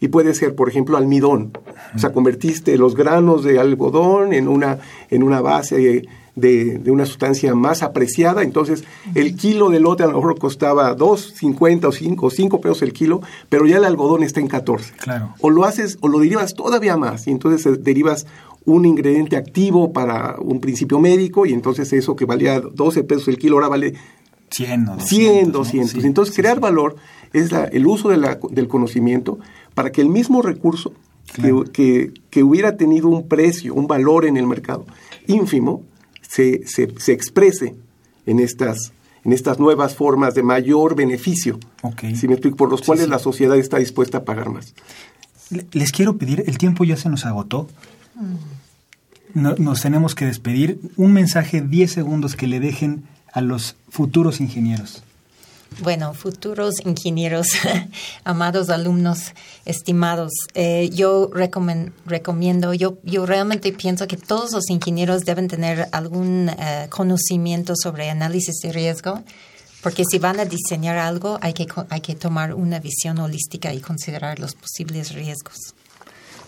[0.01, 1.53] y puede ser, por ejemplo, almidón.
[1.95, 4.79] O sea, convertiste los granos de algodón en una,
[5.11, 10.07] en una base de, de, una sustancia más apreciada, entonces el kilo de lote a
[10.07, 14.39] lo mejor costaba 2.50 o 5, 5 pesos el kilo, pero ya el algodón está
[14.39, 14.93] en 14.
[14.97, 15.35] Claro.
[15.39, 18.25] O lo haces, o lo derivas todavía más, y entonces derivas
[18.65, 23.37] un ingrediente activo para un principio médico, y entonces eso que valía 12 pesos el
[23.37, 23.93] kilo ahora vale
[24.51, 25.09] 100, 200.
[25.09, 25.95] 100, 200.
[25.95, 26.01] ¿no?
[26.01, 26.95] Sí, entonces, crear valor
[27.33, 29.39] es la, el uso de la, del conocimiento
[29.73, 30.93] para que el mismo recurso
[31.33, 31.63] claro.
[31.63, 34.85] que, que, que, hubiera tenido un precio, un valor en el mercado
[35.27, 35.83] ínfimo,
[36.21, 37.75] se, se, se exprese
[38.25, 38.93] en estas,
[39.23, 42.15] en estas nuevas formas de mayor beneficio, okay.
[42.15, 42.57] ¿sí me explico?
[42.57, 44.73] por los cuales sí, la sociedad está dispuesta a pagar más.
[45.71, 47.67] Les quiero pedir, el tiempo ya se nos agotó.
[49.33, 50.79] No, nos tenemos que despedir.
[50.97, 55.03] Un mensaje, 10 segundos que le dejen a los futuros ingenieros.
[55.79, 57.47] Bueno, futuros ingenieros,
[58.25, 65.47] amados alumnos, estimados, eh, yo recomiendo, yo, yo realmente pienso que todos los ingenieros deben
[65.47, 69.23] tener algún uh, conocimiento sobre análisis de riesgo,
[69.81, 73.79] porque si van a diseñar algo hay que, hay que tomar una visión holística y
[73.79, 75.73] considerar los posibles riesgos.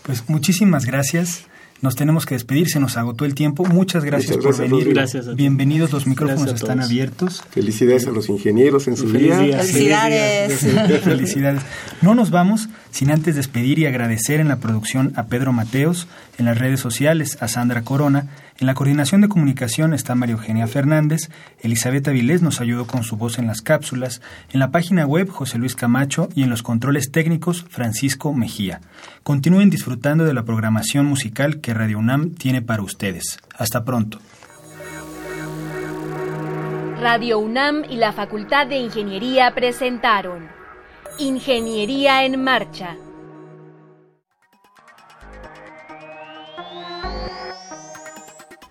[0.02, 1.46] Pues muchísimas gracias.
[1.84, 3.62] Nos tenemos que despedir, se nos agotó el tiempo.
[3.66, 4.94] Muchas gracias, Muchas por gracias, venir.
[4.94, 7.44] Gracias Bienvenidos, los micrófonos están abiertos.
[7.50, 9.36] Felicidades a los ingenieros en su día.
[9.36, 10.60] Felicidades.
[10.60, 11.02] Felicidades.
[11.02, 11.62] Felicidades.
[12.00, 16.08] No nos vamos sin antes despedir y agradecer en la producción a Pedro Mateos,
[16.38, 18.28] en las redes sociales a Sandra Corona,
[18.60, 21.28] en la coordinación de comunicación está María Eugenia Fernández,
[21.60, 25.58] Elizabeth Avilés nos ayudó con su voz en las cápsulas, en la página web José
[25.58, 28.80] Luis Camacho y en los controles técnicos Francisco Mejía.
[29.24, 33.40] Continúen disfrutando de la programación musical que Radio UNAM tiene para ustedes.
[33.56, 34.20] Hasta pronto.
[37.00, 40.48] Radio UNAM y la Facultad de Ingeniería presentaron
[41.18, 42.96] Ingeniería en Marcha.